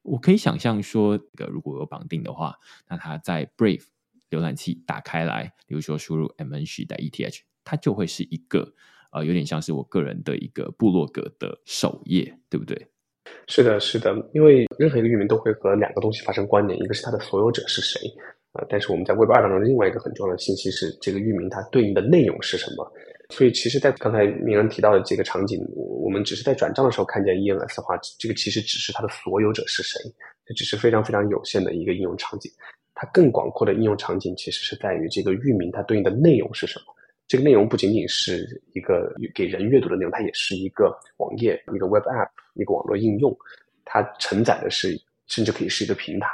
[0.00, 2.54] 我可以想象说，这个如果有绑定的话，
[2.88, 3.84] 那它在 Brave
[4.30, 8.72] 浏览器打开来，比如说输入 MNC 的 ETH，它就会是一个
[9.12, 12.86] 呃，有点像是我个人的一个部落格的首页，对不对？
[13.48, 18.00] 是的，是的，因为任何一个域名都会和两个东西发生关联，一个是它的所有者是谁
[18.52, 22.92] 啊、呃，但是我们在 Web 二当中另外一个很重要的信息是这个域名它对应的内容是什么。
[23.32, 30.00] 所以，其实，在刚才明恩提到的这个场景，我们只是在转账的时候看见 ENS 的话，这个其实只是它的所有者是谁，
[30.44, 32.50] 这只是非常非常有限的一个应用场景。
[33.00, 36.94] 它更广阔的应用场景其实是在于这个域名它对应的内容是什么。
[37.26, 43.34] 这个内容不仅仅是一个给人阅读的内容，它也是一个网页、一个 Web App、一个网络应用，
[43.86, 46.28] 它承载的是，甚至可以是一个平台。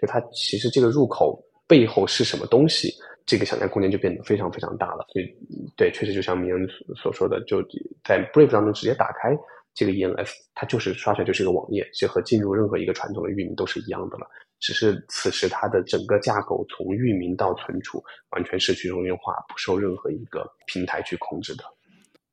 [0.00, 2.92] 就它其实这个入口背后是什么东西？
[3.26, 5.32] 这个想象空间就变得非常非常大了，所以
[5.76, 7.62] 对，确实就像明恩所说的，就
[8.02, 9.38] 在 Brave 当中直接打开
[9.72, 14.26] 这个 ENS，它就是刷出来就是一个网页，就和进入任何一个传统的域名都是一样的了。
[14.60, 21.64] 只是此时它的整个架构从域名到存储完全是去中心化，不受任何一个平台去控制的。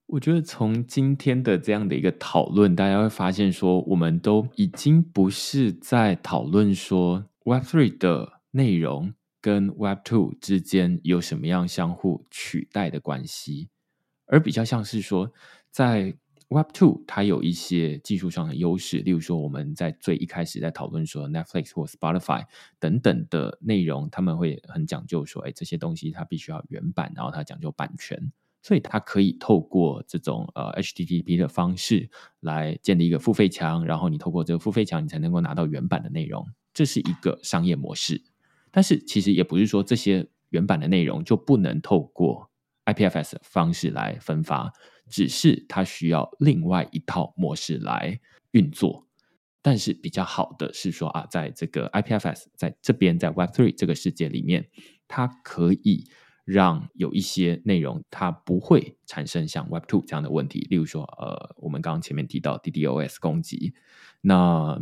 [0.05, 9.13] 我觉得从今天的这样的一个讨论，大家会发现说，我们都已经不是在讨论说 Web3 的内容。
[9.39, 13.69] 跟 Web Two 之间有什么样相互取代的关系？
[14.25, 15.32] 而比较像是说，
[15.69, 16.17] 在
[16.49, 22.45] Web Two 它有一些技术上的优势，例如说我们在最一开始在讨论说 Netflix 或 Spotify
[22.79, 28.31] 等等的内容，他们会很讲究说，哎，这些东西它必须要原版，然后它讲究版权，
[28.61, 38.23] 所以它可以透过这种呃 HTTP 的方式来建立一个付费墙，然后你透过这个付费墙，你才能够拿到原版的内容，这是一个商业模式。
[38.71, 42.49] 但是其实也不是说这些原版的内容就不能透过
[42.85, 44.71] IPFS 方式来分发，
[45.09, 48.19] 只是它需要另外一套模式来
[48.51, 49.07] 运作。
[49.61, 54.69] 但是比较好的是说啊，在这个 IPFS 在这边在 Web3 这个世界里面，
[55.09, 56.09] 它可以
[56.45, 60.65] 让有一些内容它不会产生像 Web2 这样的问题。
[60.69, 63.73] 例如说，呃，我们刚刚前面提到 DDoS 攻击，
[64.21, 64.81] 那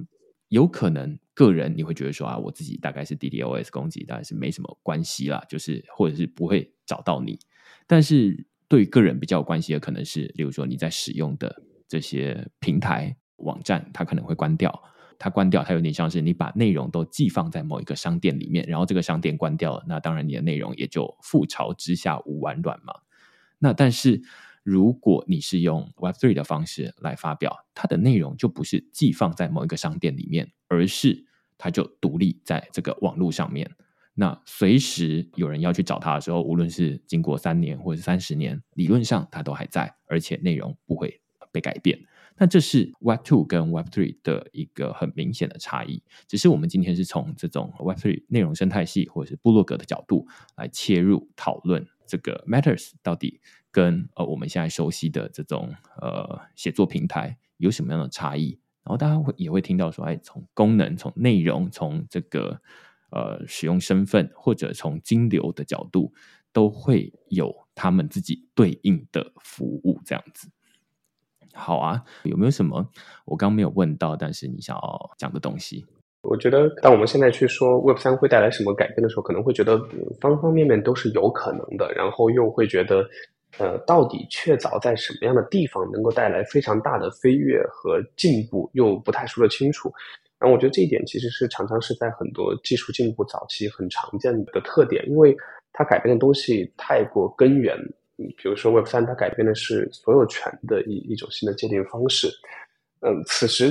[0.50, 7.40] 有可能个人你会觉得说啊，我自己大概是 DDoS 攻击，大概是没什么关系啦，就是或者是不会找到你。
[7.88, 13.16] 但是对个人比较有关系的，可能是例如说你在使用的这些平台。
[13.40, 14.82] 网站它可能会关掉，
[15.20, 22.94] 它关掉，它有点像是你把内容都寄放在某一个商店里面，然后这个商店关掉了，那当然你的内容也就覆巢之下无完卵嘛。
[23.60, 24.22] 那但是
[24.64, 31.26] 如果你是用 Web3 的方式来发表，它的内容就不是寄放在某一个商店里面，而是
[31.58, 33.70] 它就独立在这个网络上面。
[34.18, 42.00] 那随时有人要去找他的时候，无论是经过三年或者三十年，理论上它都还在，而且内容不会被改变。
[42.38, 46.02] 那这是 Web Two 跟 Web Three 的一个很明显的差异。
[46.28, 53.40] 只是我们今天是从这种 Web Three 内容生态系或者是部落格的角度来切入讨论这个 Matters 到底
[53.72, 58.60] 跟呃我们现在熟悉的这种呃写作平台有什么样的差异。
[58.84, 62.62] 然后大家会也会听到说，哎，从功能、从内容、从这个
[63.16, 66.14] 呃使用身份或者从金流的角度，
[66.54, 70.50] 都会有他们自己对应的服务这样子。
[71.54, 72.92] 好啊，有没有什么
[73.24, 75.86] 我刚没有问到，但是你想要讲的东西？
[76.22, 79.78] 我觉得，当我们现在去说 Web 三会带来什么改变的时候，可能会觉得
[80.20, 83.08] 方方面面都是有可能的，然后又会觉得，
[83.58, 89.92] 呃，到底确凿在什么样的地方能够带来非常大的飞跃和进步，又不太说得清楚。
[90.38, 95.36] 然后我觉得这一点其实是常常是在很多技术进步早期很常见的特点，因为
[95.72, 97.78] 它改变的东西太过根源。
[98.18, 102.30] 比如说 Web 三，它改变的是所有权的一一种新的界定方式。
[103.02, 103.70] 嗯，此时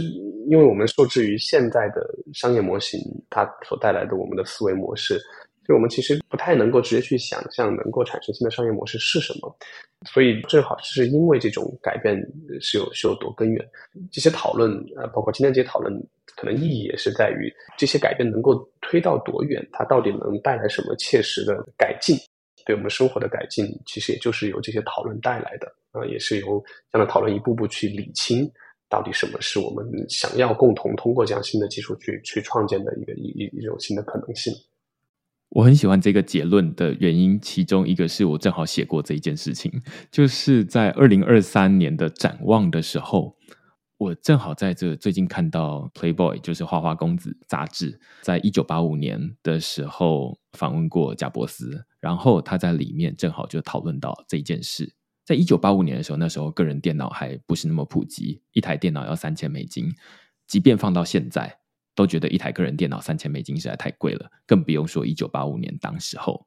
[0.49, 3.01] 因为我们受制于现在的商业模型，
[3.31, 5.19] 它所带来的我们的思维模式，
[5.67, 9.57] 所以我们其实不太能够直接去想象能够产生新的商业模式是什么。
[10.07, 12.15] 所以正好是因为这种改变
[12.61, 13.67] 是有是有多根源，
[14.13, 15.91] 这些讨论啊，包括今天这些讨论，
[16.37, 22.17] 可能意义也是在于这些改变能够推到多远，它到底能带来什么切实的改进。
[22.67, 26.63] 对我们生活的改进，其实也就是由这些讨论带来的啊，也是由
[26.93, 28.51] 这样的讨论一步步去理清，
[28.91, 34.53] 到底什么是我们想要共同通过这样新的技术去去创建的一个一一一种新的可能性。
[35.55, 39.73] 我很喜欢这个结论的原因，其中一个是我正好写过这一件事情，
[40.11, 43.37] 就是在二零二三年的展望的时候。
[43.97, 54.93] 我正好在这最近看到《Playboy》就是《花花公子》杂志，在一九八五年的时候访问过贾伯斯，然后他在里面正好就讨论到这一件事。
[55.25, 59.89] 在一九八五年的时候，那时候个人电脑还不是那么普及，一台电脑要三千美金，
[60.49, 61.61] 即便放到现在，
[61.95, 66.47] 都觉得一台个人电脑三千美金实在太贵了，更不用说一九八五年当时候。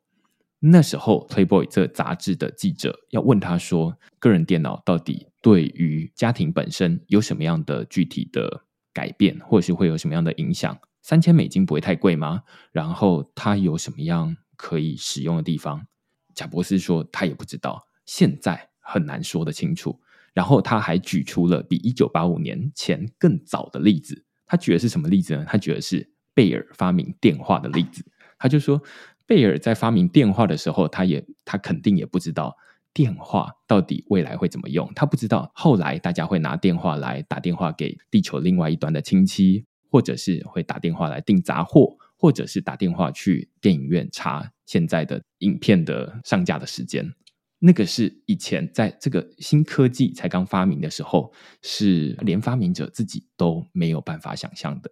[0.60, 10.76] 那时候，《Playboy》这杂志的记者要问他说：“个人电脑到底对于家庭本身有什么样的具体的改变，或是会有什么样的影响？
[11.04, 12.42] 三千美金不会太贵吗？
[12.72, 15.86] 然后它有什么样可以使用的地方？”
[16.34, 20.00] 贾伯斯说：“他也不知道，现在很难说得清楚。”
[20.34, 24.26] 然后他还举出了比一九八五年前更早的例子。
[24.48, 25.46] 他举的是什么例子呢？
[25.48, 28.04] 他举的是贝尔发明电话的例子。
[28.40, 28.82] 他就说。
[29.30, 32.56] 贝尔在发明电话的时候，他也他肯定也不知道
[32.94, 34.90] 电话到底未来会怎么用。
[34.96, 47.14] 他不知道后来大家会拿电话来打电话给地球另外一端的亲戚，或者是会打电话来订杂货，或者是打电话去电影院查现在的影片的上架的时间。
[47.60, 54.92] 那个是以前在这个新科技才刚发明的时候，是连发明者自己都没有办法想象的。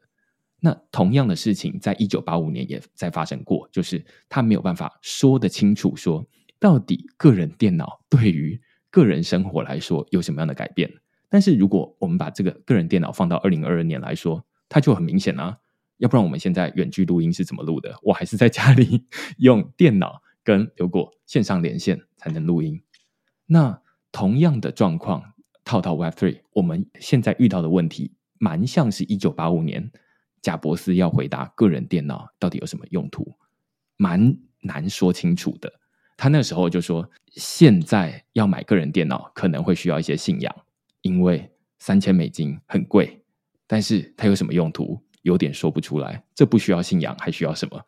[0.62, 6.26] 那同样的事情，在一九八五年也在发生过，就是他没有办法说得清楚，说
[6.60, 8.60] 到底个人电脑对于
[8.90, 10.92] 个人生活来说有什么样的改变。
[11.30, 15.58] 但是如果我们把这个个人电脑放到二零二二年来说，它就很明显啊。
[15.98, 17.96] 要不然我们现在远距录音是怎么录的？
[18.02, 19.06] 我还是在家里
[19.38, 22.82] 用电脑跟刘果线上连线才能录音。
[23.46, 23.82] 那
[24.14, 25.34] 同样的状况
[25.66, 29.92] 套到 Web Three，我们现在遇到的问题蛮像是一九八五年。
[30.42, 33.36] 贾伯斯要回答个人电脑到底有什么用途，
[33.98, 35.74] 蛮难说清楚的。
[36.16, 40.56] 他那时候就说，现在要买个人电脑可能会需要一些信仰，
[41.02, 43.24] 因为三千美金很贵。
[43.66, 46.24] 但是它有什么用途，有点说不出来。
[46.36, 47.82] 这不需要信仰，还需要什么？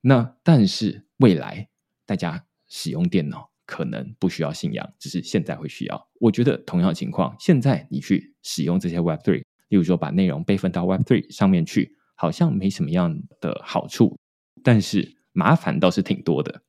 [0.00, 1.68] 那但是未来
[2.06, 6.08] 大家使用电脑可能不需要信仰，只是现在会需要。
[6.20, 14.18] 我觉得同样的情况，现在你去使用这些 Web Three，例如说把内容备份到 Web Three 上面去，好像没什么样的好处，
[14.62, 16.62] 但是麻烦倒是挺多的。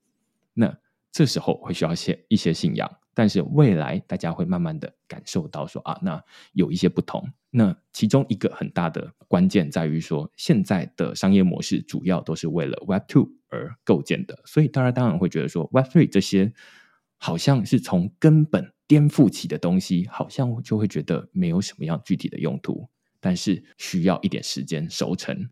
[0.54, 0.78] 那
[1.12, 7.28] 这时候会需要些一些信仰，但是未来大家会慢慢的感受到说啊，那有一些不同。
[7.49, 16.53] 那其中一个很大的关键在于说，现在的商业模式主要都是为了 Web2 而构建的，所以大家当然会觉得说 Web3 这些。
[17.18, 22.89] 好像是从根本颠覆起的东西，好像就会觉得没有什么样具体的用途，
[23.22, 25.49] 但是需要一点时间熟成，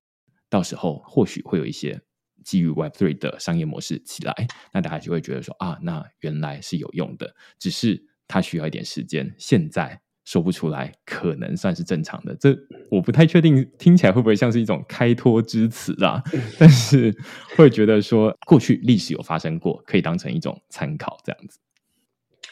[0.49, 2.01] 到时候或许会有一些
[2.43, 4.33] 基于 Web3 的商业模式起来，
[4.71, 10.01] 那大家就会觉得说啊，那原来是有用的，只是它需要一点时间，现在。
[10.25, 12.33] 说不出来，可能算是正常的。
[12.35, 12.57] 这
[12.89, 16.23] 我不太确定，听起来会不会像是一种开脱之词啦？
[16.57, 17.13] 但是
[17.57, 21.59] 会觉得说，过去历史有发生过，可以当成一种参考，这样子。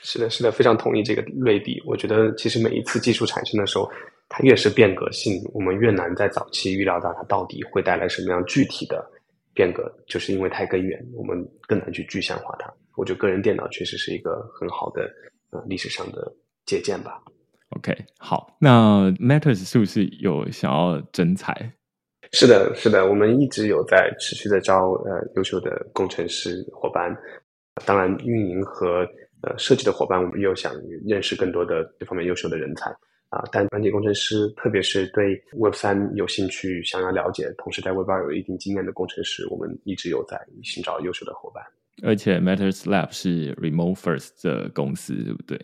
[0.02, 1.82] 是的，是的，非常同意这个类比。
[1.86, 3.89] 我觉得，其实每一次技术产生的时候，
[4.28, 9.02] 它越是变革性，我们越难在早期预料到它到底会带来什么样具体的
[9.54, 12.72] 变革，就是因为太根源，我们更难去具象化它。
[12.95, 15.10] 我觉得个人电脑确实是一个很好的
[15.52, 16.34] 呃历史上的
[16.66, 17.22] 借鉴吧。
[17.70, 21.54] OK，好，那 Matters 是不是有想要征才？
[22.34, 27.16] 是的，是的，我们一直有在持续的招呃优秀的工程师伙伴，
[27.86, 29.08] 当然运营和
[29.41, 30.74] 呃设计的伙伴，我们又想
[31.06, 32.93] 认识更多的这方面优秀的人才
[33.32, 33.50] 啊、呃。
[33.52, 41.64] 但软件工程师，特别是对 Web 三有兴趣、想要了解，同时在 Web 二有一定经验的工程师，我们一直有在寻找优秀的伙伴。
[42.04, 45.60] 而且 Matters Lab 是 Remote First 的公司，对不对？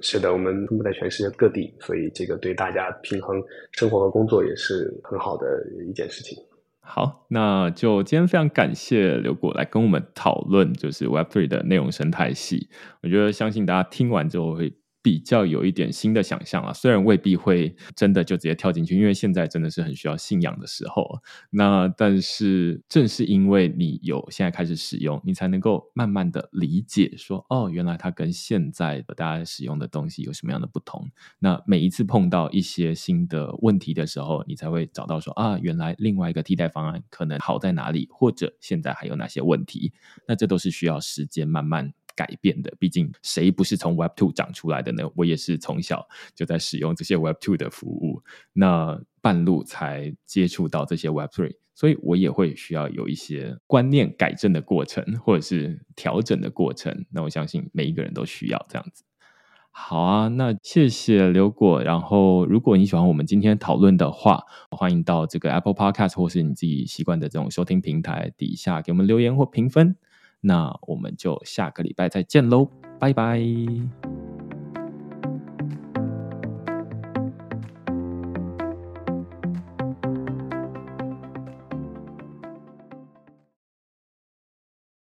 [0.00, 3.42] 是的，我们分布在全世界各地，所以这个对大家平衡
[3.72, 5.46] 生活和工作也是很好的
[5.88, 6.36] 一件事情。
[6.80, 12.68] 好，那就今天非常感谢刘果来跟我们讨论，就是 Web3 的内容生态系。
[13.02, 14.72] 我觉得相信大家听完之后会。
[15.02, 21.20] 比较有一点新的想象啊，虽然未必会真的就直接跳进去，因为现在真的是很需要信仰的时候。
[21.50, 31.08] 那但是正是因为你有现在开始使用，你才能够慢慢的理解说，哦，原来它跟现在大家使用的东西有什么样的不同。
[31.38, 39.92] 那每一次碰到一些新的问题的时候，你才会找到说，啊，原来另外一个替代方案可能好在哪里，或者现在还有哪些问题。
[40.26, 41.92] 那这都是需要时间慢慢。
[42.20, 45.10] 改变的，毕竟谁不是从 Web Two 长出来的呢？
[45.16, 57.06] 我也是从小就在使用这些 Web Two 的服务，那半路才接触到这些 Web Three，所以我也会需要有一些观念改正的过程，或者是调整的过程。
[57.10, 59.02] 那我相信每一个人都需要这样子。
[59.72, 61.82] 好啊，那谢谢刘果。
[61.82, 69.96] 然后，如果你喜欢我们今天讨论的话，欢迎到这个 Apple Podcast 或是你自己习惯的这种收听平台底下给我们留言或评分。
[70.40, 72.68] 那我们就下个礼拜再见喽，
[72.98, 73.40] 拜拜。